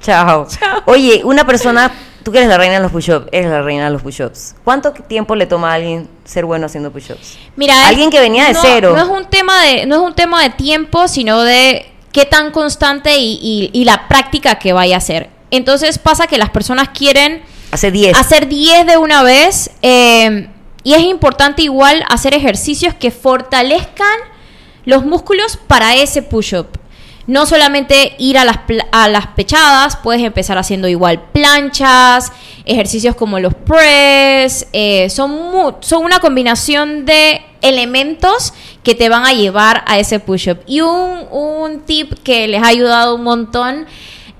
[0.00, 0.46] Chao.
[0.86, 1.90] Oye, una persona,
[2.22, 4.54] tú que eres la reina de los push-ups, eres la reina de los push-ups.
[4.62, 7.36] ¿Cuánto tiempo le toma a alguien ser bueno haciendo push-ups?
[7.56, 8.92] mira, es- Alguien que venía de no- cero.
[8.96, 12.50] No es un tema de, no es un tema de tiempo, sino de qué tan
[12.52, 15.30] constante y, y- y la práctica que vaya a hacer.
[15.50, 18.16] Entonces pasa que las personas quieren Hace 10.
[18.16, 20.48] hacer 10 de una vez eh,
[20.84, 24.18] y es importante igual hacer ejercicios que fortalezcan
[24.84, 26.66] los músculos para ese push-up.
[27.26, 32.32] No solamente ir a las, a las pechadas, puedes empezar haciendo igual planchas,
[32.64, 39.34] ejercicios como los press, eh, son, son una combinación de elementos que te van a
[39.34, 40.60] llevar a ese push-up.
[40.66, 43.84] Y un, un tip que les ha ayudado un montón,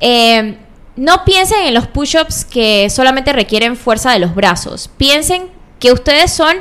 [0.00, 0.56] eh,
[0.98, 4.90] no piensen en los push-ups que solamente requieren fuerza de los brazos.
[4.96, 6.56] Piensen que ustedes son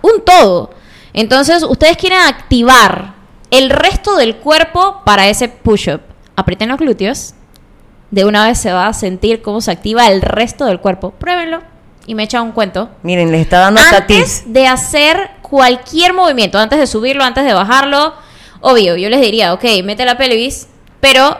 [0.00, 0.70] un todo.
[1.12, 3.14] Entonces, ustedes quieren activar
[3.50, 6.02] el resto del cuerpo para ese push-up.
[6.36, 7.34] Aprieten los glúteos.
[8.12, 11.10] De una vez se va a sentir cómo se activa el resto del cuerpo.
[11.10, 11.60] Pruébenlo
[12.06, 12.90] y me echa un cuento.
[13.02, 18.14] Miren, les está dando Antes de hacer cualquier movimiento, antes de subirlo, antes de bajarlo,
[18.60, 20.68] obvio, yo les diría, ok, mete la pelvis,
[21.00, 21.38] pero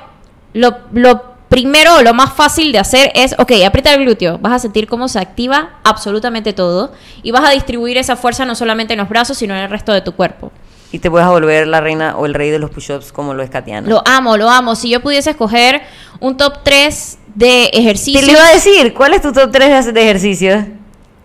[0.53, 4.59] lo, lo primero lo más fácil de hacer es, ok, aprieta el glúteo, vas a
[4.61, 6.93] sentir cómo se activa absolutamente todo
[7.23, 9.93] y vas a distribuir esa fuerza no solamente en los brazos, sino en el resto
[9.93, 10.53] de tu cuerpo.
[10.93, 13.51] Y te puedes volver la reina o el rey de los push-ups como lo es
[13.51, 13.89] Katiana.
[13.89, 14.75] Lo amo, lo amo.
[14.75, 15.83] Si yo pudiese escoger
[16.21, 18.25] un top 3 de Te ejercicios...
[18.25, 20.65] lo iba a decir, ¿cuál es tu top 3 de hacer de ejercicios?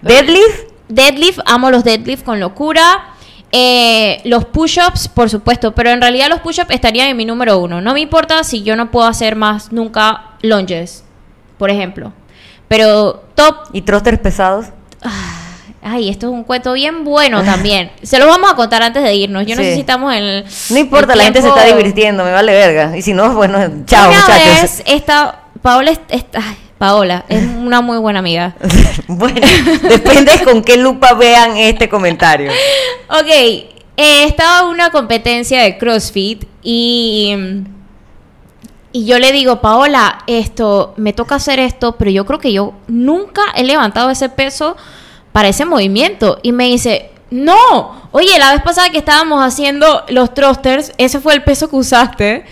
[0.01, 0.71] ¿Deadlift?
[0.87, 3.14] Deadlift, amo los deadlift con locura.
[3.57, 7.79] Eh, los push-ups, por supuesto, pero en realidad los push-ups estarían en mi número uno.
[7.79, 11.05] No me importa si yo no puedo hacer más nunca lunges,
[11.57, 12.11] por ejemplo.
[12.67, 14.65] Pero top, ¿Y thrusters pesados?
[15.81, 17.91] ay, esto es un cuento bien bueno también.
[18.03, 19.45] Se los vamos a contar antes de irnos.
[19.45, 19.85] Yo Sí.
[19.87, 20.45] en el.
[20.71, 22.97] No importa, el la gente se está divirtiendo, me vale verga.
[22.97, 24.61] Y si no, bueno, chao Una muchachos.
[24.61, 28.55] vez esta Paola, es- es- ay, Paola es una muy buena amiga.
[29.07, 29.41] bueno,
[29.89, 32.51] depende con qué lupa vean este comentario.
[33.09, 33.65] Ok, eh,
[33.97, 37.35] estaba en una competencia de CrossFit y,
[38.91, 42.73] y yo le digo, Paola, esto, me toca hacer esto, pero yo creo que yo
[42.87, 44.77] nunca he levantado ese peso
[45.31, 46.37] para ese movimiento.
[46.43, 51.33] Y me dice, no, oye, la vez pasada que estábamos haciendo los thrusters, ese fue
[51.33, 52.45] el peso que usaste.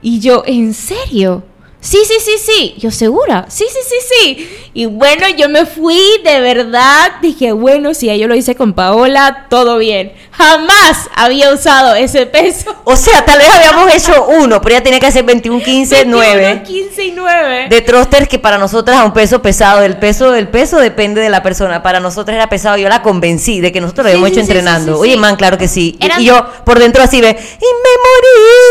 [0.00, 1.42] Y yo, ¿en serio?
[1.86, 2.74] Sí, sí, sí, sí.
[2.78, 3.44] Yo, ¿segura?
[3.50, 4.48] Sí, sí, sí, sí.
[4.72, 7.12] Y bueno, yo me fui de verdad.
[7.20, 10.14] Dije, bueno, si ya yo lo hice con Paola, todo bien.
[10.30, 12.74] Jamás había usado ese peso.
[12.84, 16.62] O sea, tal vez habíamos hecho uno, pero ya tenía que hacer 21, 15, 9.
[16.66, 17.66] 15 y 9.
[17.68, 19.82] De thrusters que para nosotras es un peso pesado.
[19.82, 21.82] El peso del peso depende de la persona.
[21.82, 22.78] Para nosotras era pesado.
[22.78, 24.92] Yo la convencí de que nosotros lo Sí, habíamos sí, hecho sí, entrenando.
[24.92, 25.18] sí, sí, Oye, sí.
[25.18, 25.98] man, claro que sí.
[26.00, 28.63] Eran- Y yo por dentro así ve, y me morí.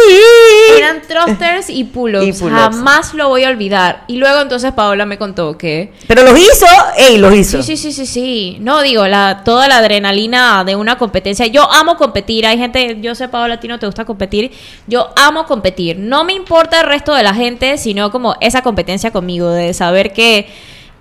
[0.77, 2.41] Eran thrusters y pull-ups.
[2.41, 4.03] Jamás lo voy a olvidar.
[4.07, 6.65] Y luego entonces Paola me contó que Pero los hizo,
[6.97, 7.61] ey, los hizo.
[7.61, 8.57] Sí, sí, sí, sí, sí.
[8.59, 11.47] No, digo, la, toda la adrenalina de una competencia.
[11.47, 12.45] Yo amo competir.
[12.45, 14.51] Hay gente, yo sé, Paola, a ti no te gusta competir.
[14.87, 15.97] Yo amo competir.
[15.97, 20.13] No me importa el resto de la gente, sino como esa competencia conmigo, de saber
[20.13, 20.47] que,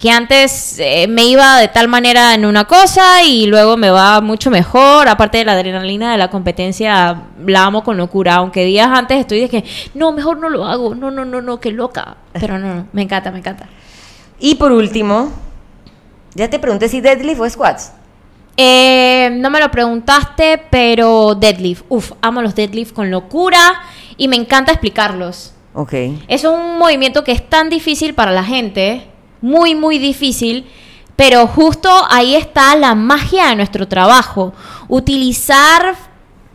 [0.03, 4.21] que antes eh, me iba de tal manera en una cosa y luego me va
[4.21, 5.09] mucho mejor.
[5.09, 8.35] Aparte de la adrenalina de la competencia, la amo con locura.
[8.35, 10.97] Aunque días antes estoy de que, no, mejor no lo hago.
[10.97, 12.17] No, no, no, no, qué loca.
[12.33, 13.69] Pero no, no, me encanta, me encanta.
[14.41, 15.31] Y por último,
[16.35, 17.93] ya te pregunté si deadlift o squats.
[18.57, 21.85] Eh, no me lo preguntaste, pero deadlift.
[21.89, 23.83] Uf, amo los deadlift con locura
[24.17, 25.55] y me encanta explicarlos.
[25.75, 25.95] Ok.
[26.27, 29.12] Es un movimiento que es tan difícil para la gente,
[29.43, 30.67] muy, muy difícil,
[31.17, 34.55] pero justo ahí está la magia de nuestro trabajo.
[34.89, 35.95] Utilizar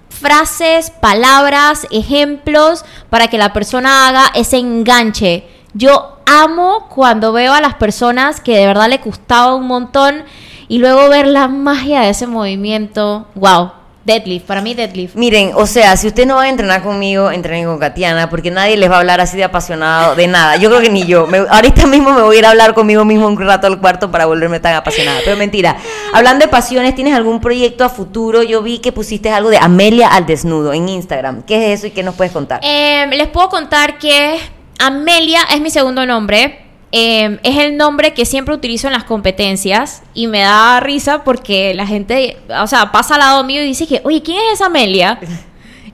[0.10, 5.48] frases, palabras, ejemplos para que la persona haga ese enganche.
[5.74, 10.24] Yo amo cuando veo a las personas que de verdad le gustaba un montón
[10.68, 13.28] y luego ver la magia de ese movimiento.
[13.36, 13.72] Wow,
[14.08, 15.16] deadlift, para mí deadlift.
[15.16, 18.78] Miren, o sea, si ustedes no van a entrenar conmigo, entrenen con Katiana, porque nadie
[18.78, 20.56] les va a hablar así de apasionado de nada.
[20.56, 21.28] Yo creo que ni yo.
[21.28, 24.10] Me- ahorita mismo me voy a ir a hablar conmigo mismo un rato al cuarto
[24.10, 25.20] para volverme tan apasionada.
[25.26, 25.76] Pero mentira.
[26.14, 28.42] Hablando de pasiones, ¿tienes algún proyecto a futuro?
[28.44, 31.44] Yo vi que pusiste algo de Amelia al desnudo en Instagram.
[31.44, 32.62] ¿Qué es eso y qué nos puedes contar?
[32.64, 34.40] Eh, les puedo contar que
[34.80, 36.67] Amelia es mi segundo nombre.
[36.92, 41.74] Eh, es el nombre que siempre utilizo en las competencias y me da risa porque
[41.74, 44.68] la gente, o sea, pasa al lado mío y dice que, oye, ¿quién es esa
[44.68, 45.20] Amelia?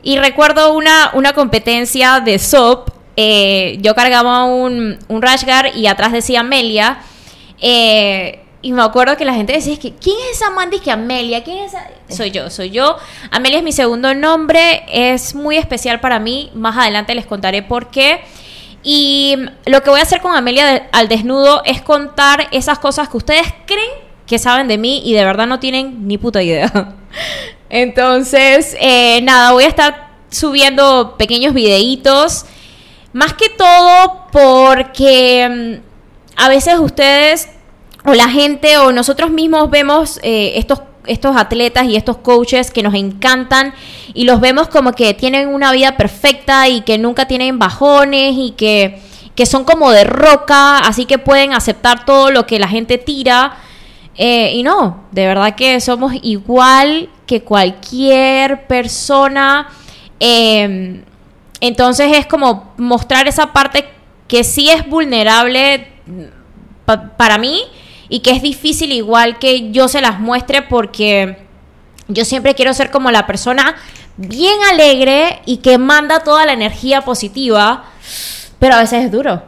[0.05, 2.89] Y recuerdo una, una competencia de SOP.
[3.15, 6.99] eh, yo cargaba un, un rash guard y atrás decía Amelia.
[7.61, 10.69] eh, y me acuerdo que la gente decía, es que, ¿quién es esa man?
[10.69, 11.85] que Amelia, ¿quién es esa?
[12.09, 12.95] Soy yo, soy yo.
[13.29, 16.49] Amelia es mi segundo nombre, es muy especial para mí.
[16.55, 18.21] Más adelante les contaré por qué.
[18.84, 23.17] Y lo que voy a hacer con Amelia al desnudo es contar esas cosas que
[23.17, 23.91] ustedes creen
[24.27, 26.95] que saben de mí y de verdad no tienen ni puta idea.
[27.69, 32.45] Entonces, eh, nada, voy a estar subiendo pequeños videitos.
[33.13, 37.49] Más que todo porque mm, a veces ustedes
[38.05, 42.84] o la gente o nosotros mismos vemos eh, estos estos atletas y estos coaches que
[42.84, 43.73] nos encantan
[44.13, 48.51] y los vemos como que tienen una vida perfecta y que nunca tienen bajones y
[48.51, 48.99] que,
[49.35, 53.57] que son como de roca, así que pueden aceptar todo lo que la gente tira.
[54.15, 59.69] Eh, y no, de verdad que somos igual que cualquier persona.
[60.19, 61.03] Eh,
[61.61, 63.85] entonces es como mostrar esa parte
[64.27, 65.87] que sí es vulnerable
[66.85, 67.61] pa- para mí
[68.09, 71.37] y que es difícil igual que yo se las muestre porque
[72.07, 73.75] yo siempre quiero ser como la persona
[74.17, 77.85] bien alegre y que manda toda la energía positiva,
[78.59, 79.41] pero a veces es duro.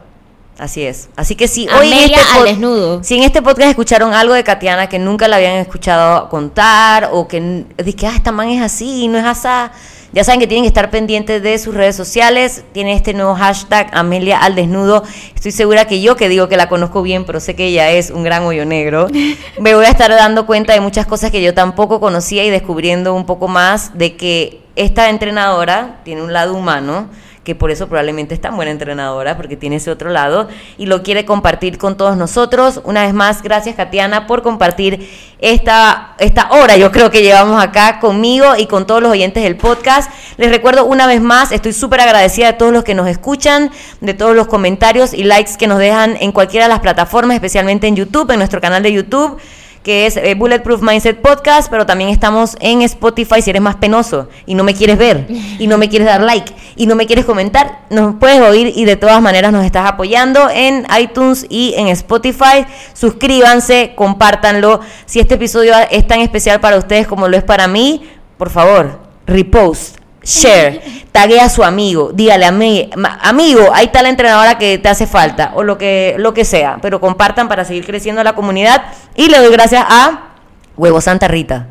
[0.58, 1.10] Así es.
[1.18, 3.04] Así que si hoy en este al desnudo.
[3.04, 7.28] si en este podcast escucharon algo de Katiana que nunca la habían escuchado contar o
[7.28, 7.66] que
[7.98, 9.74] que ah, esta man es así, no es asá,
[10.16, 12.64] ya saben que tienen que estar pendientes de sus redes sociales.
[12.72, 15.04] Tiene este nuevo hashtag Amelia al desnudo.
[15.36, 18.12] Estoy segura que yo que digo que la conozco bien, pero sé que ella es
[18.12, 19.08] un gran hoyo negro.
[19.60, 23.14] Me voy a estar dando cuenta de muchas cosas que yo tampoco conocía y descubriendo
[23.14, 27.10] un poco más de que esta entrenadora tiene un lado humano
[27.46, 31.04] que por eso probablemente es tan buena entrenadora, porque tiene ese otro lado y lo
[31.04, 32.82] quiere compartir con todos nosotros.
[32.84, 35.08] Una vez más, gracias Katiana por compartir
[35.40, 39.58] esta, esta hora, yo creo que llevamos acá conmigo y con todos los oyentes del
[39.58, 40.12] podcast.
[40.38, 43.70] Les recuerdo una vez más, estoy súper agradecida de todos los que nos escuchan,
[44.02, 47.86] de todos los comentarios y likes que nos dejan en cualquiera de las plataformas, especialmente
[47.86, 49.40] en YouTube, en nuestro canal de YouTube
[49.86, 54.28] que es eh, Bulletproof Mindset Podcast, pero también estamos en Spotify si eres más penoso
[54.48, 55.28] y no me quieres ver
[55.60, 58.86] y no me quieres dar like y no me quieres comentar, nos puedes oír y
[58.86, 62.66] de todas maneras nos estás apoyando en iTunes y en Spotify.
[62.94, 64.80] Suscríbanse, compártanlo.
[65.06, 68.10] Si este episodio es tan especial para ustedes como lo es para mí,
[68.40, 70.05] por favor, repost.
[70.26, 74.90] Share, tague a su amigo, dígale a ma- amigo, ahí está la entrenadora que te
[74.90, 78.84] hace falta, o lo que, lo que sea, pero compartan para seguir creciendo la comunidad.
[79.16, 80.30] Y le doy gracias a
[80.76, 81.68] Huevo Santa Rita.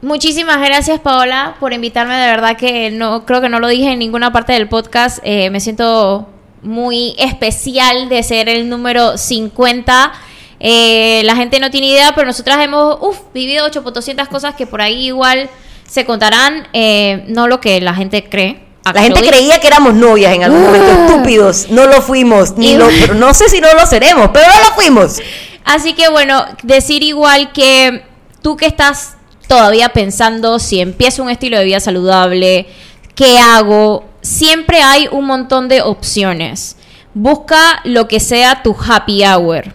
[0.00, 3.98] Muchísimas gracias Paola por invitarme, de verdad que no creo que no lo dije en
[4.00, 6.28] ninguna parte del podcast, Eh, me siento
[6.62, 10.12] muy especial de ser el número 50.
[10.58, 14.80] Eh, la gente no tiene idea, pero nosotras hemos uf, vivido 8.200 cosas que por
[14.80, 15.50] ahí igual
[15.92, 18.62] se contarán, eh, no lo que la gente cree.
[18.94, 22.76] La gente creía que éramos novias en algún momento, estúpidos, no lo fuimos, ni Y-
[22.78, 25.20] lo, pero no sé si no lo seremos, pero no lo fuimos.
[25.66, 28.04] Así que bueno, decir igual que
[28.40, 29.16] tú que estás
[29.46, 32.68] todavía pensando si empiezo un estilo de vida saludable,
[33.14, 34.06] ¿qué hago?
[34.22, 36.76] Siempre hay un montón de opciones.
[37.12, 39.74] Busca lo que sea tu happy hour.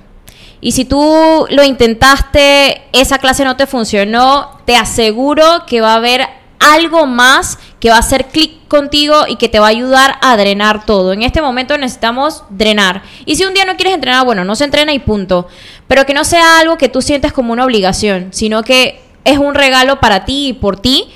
[0.59, 5.97] Y si tú lo intentaste, esa clase no te funcionó, te aseguro que va a
[5.97, 6.27] haber
[6.59, 10.35] algo más que va a hacer clic contigo y que te va a ayudar a
[10.35, 11.13] drenar todo.
[11.13, 13.03] En este momento necesitamos drenar.
[13.25, 15.47] Y si un día no quieres entrenar, bueno, no se entrena y punto.
[15.87, 19.53] Pero que no sea algo que tú sientes como una obligación, sino que es un
[19.53, 21.07] regalo para ti y por ti.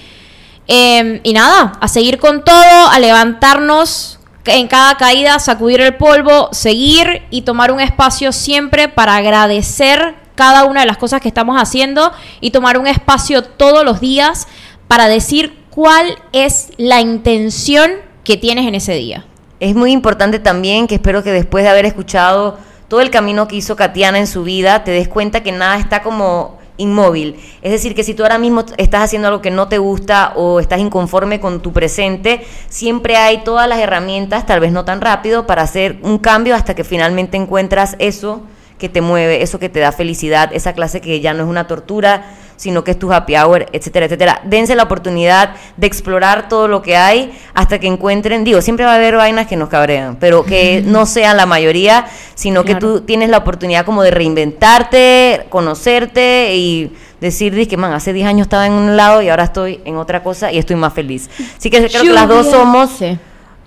[0.67, 6.49] Eh, y nada, a seguir con todo, a levantarnos en cada caída, sacudir el polvo,
[6.51, 11.61] seguir y tomar un espacio siempre para agradecer cada una de las cosas que estamos
[11.61, 14.47] haciendo y tomar un espacio todos los días
[14.87, 17.91] para decir cuál es la intención
[18.23, 19.25] que tienes en ese día.
[19.59, 23.55] Es muy importante también que espero que después de haber escuchado todo el camino que
[23.55, 27.39] hizo Katiana en su vida, te des cuenta que nada está como inmóvil.
[27.61, 30.59] Es decir, que si tú ahora mismo estás haciendo algo que no te gusta o
[30.59, 35.47] estás inconforme con tu presente, siempre hay todas las herramientas, tal vez no tan rápido,
[35.47, 38.41] para hacer un cambio hasta que finalmente encuentras eso
[38.77, 41.67] que te mueve, eso que te da felicidad, esa clase que ya no es una
[41.67, 42.25] tortura,
[42.61, 44.41] sino que es tu happy hour, etcétera, etcétera.
[44.43, 48.91] Dense la oportunidad de explorar todo lo que hay hasta que encuentren, digo, siempre va
[48.91, 52.05] a haber vainas que nos cabrean, pero que no sean la mayoría,
[52.35, 58.13] sino que tú tienes la oportunidad como de reinventarte, conocerte y decir, que man, hace
[58.13, 60.93] 10 años estaba en un lado y ahora estoy en otra cosa y estoy más
[60.93, 61.31] feliz.
[61.57, 63.17] Así que creo que las dos somos Sí.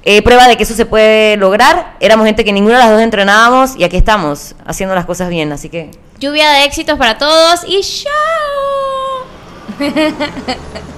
[0.05, 1.97] eh, prueba de que eso se puede lograr.
[1.99, 5.51] Éramos gente que ninguna de las dos entrenábamos y aquí estamos haciendo las cosas bien,
[5.51, 5.91] así que
[6.21, 8.54] Lluvia de éxitos para todos y chao.
[9.77, 10.94] フフフフ。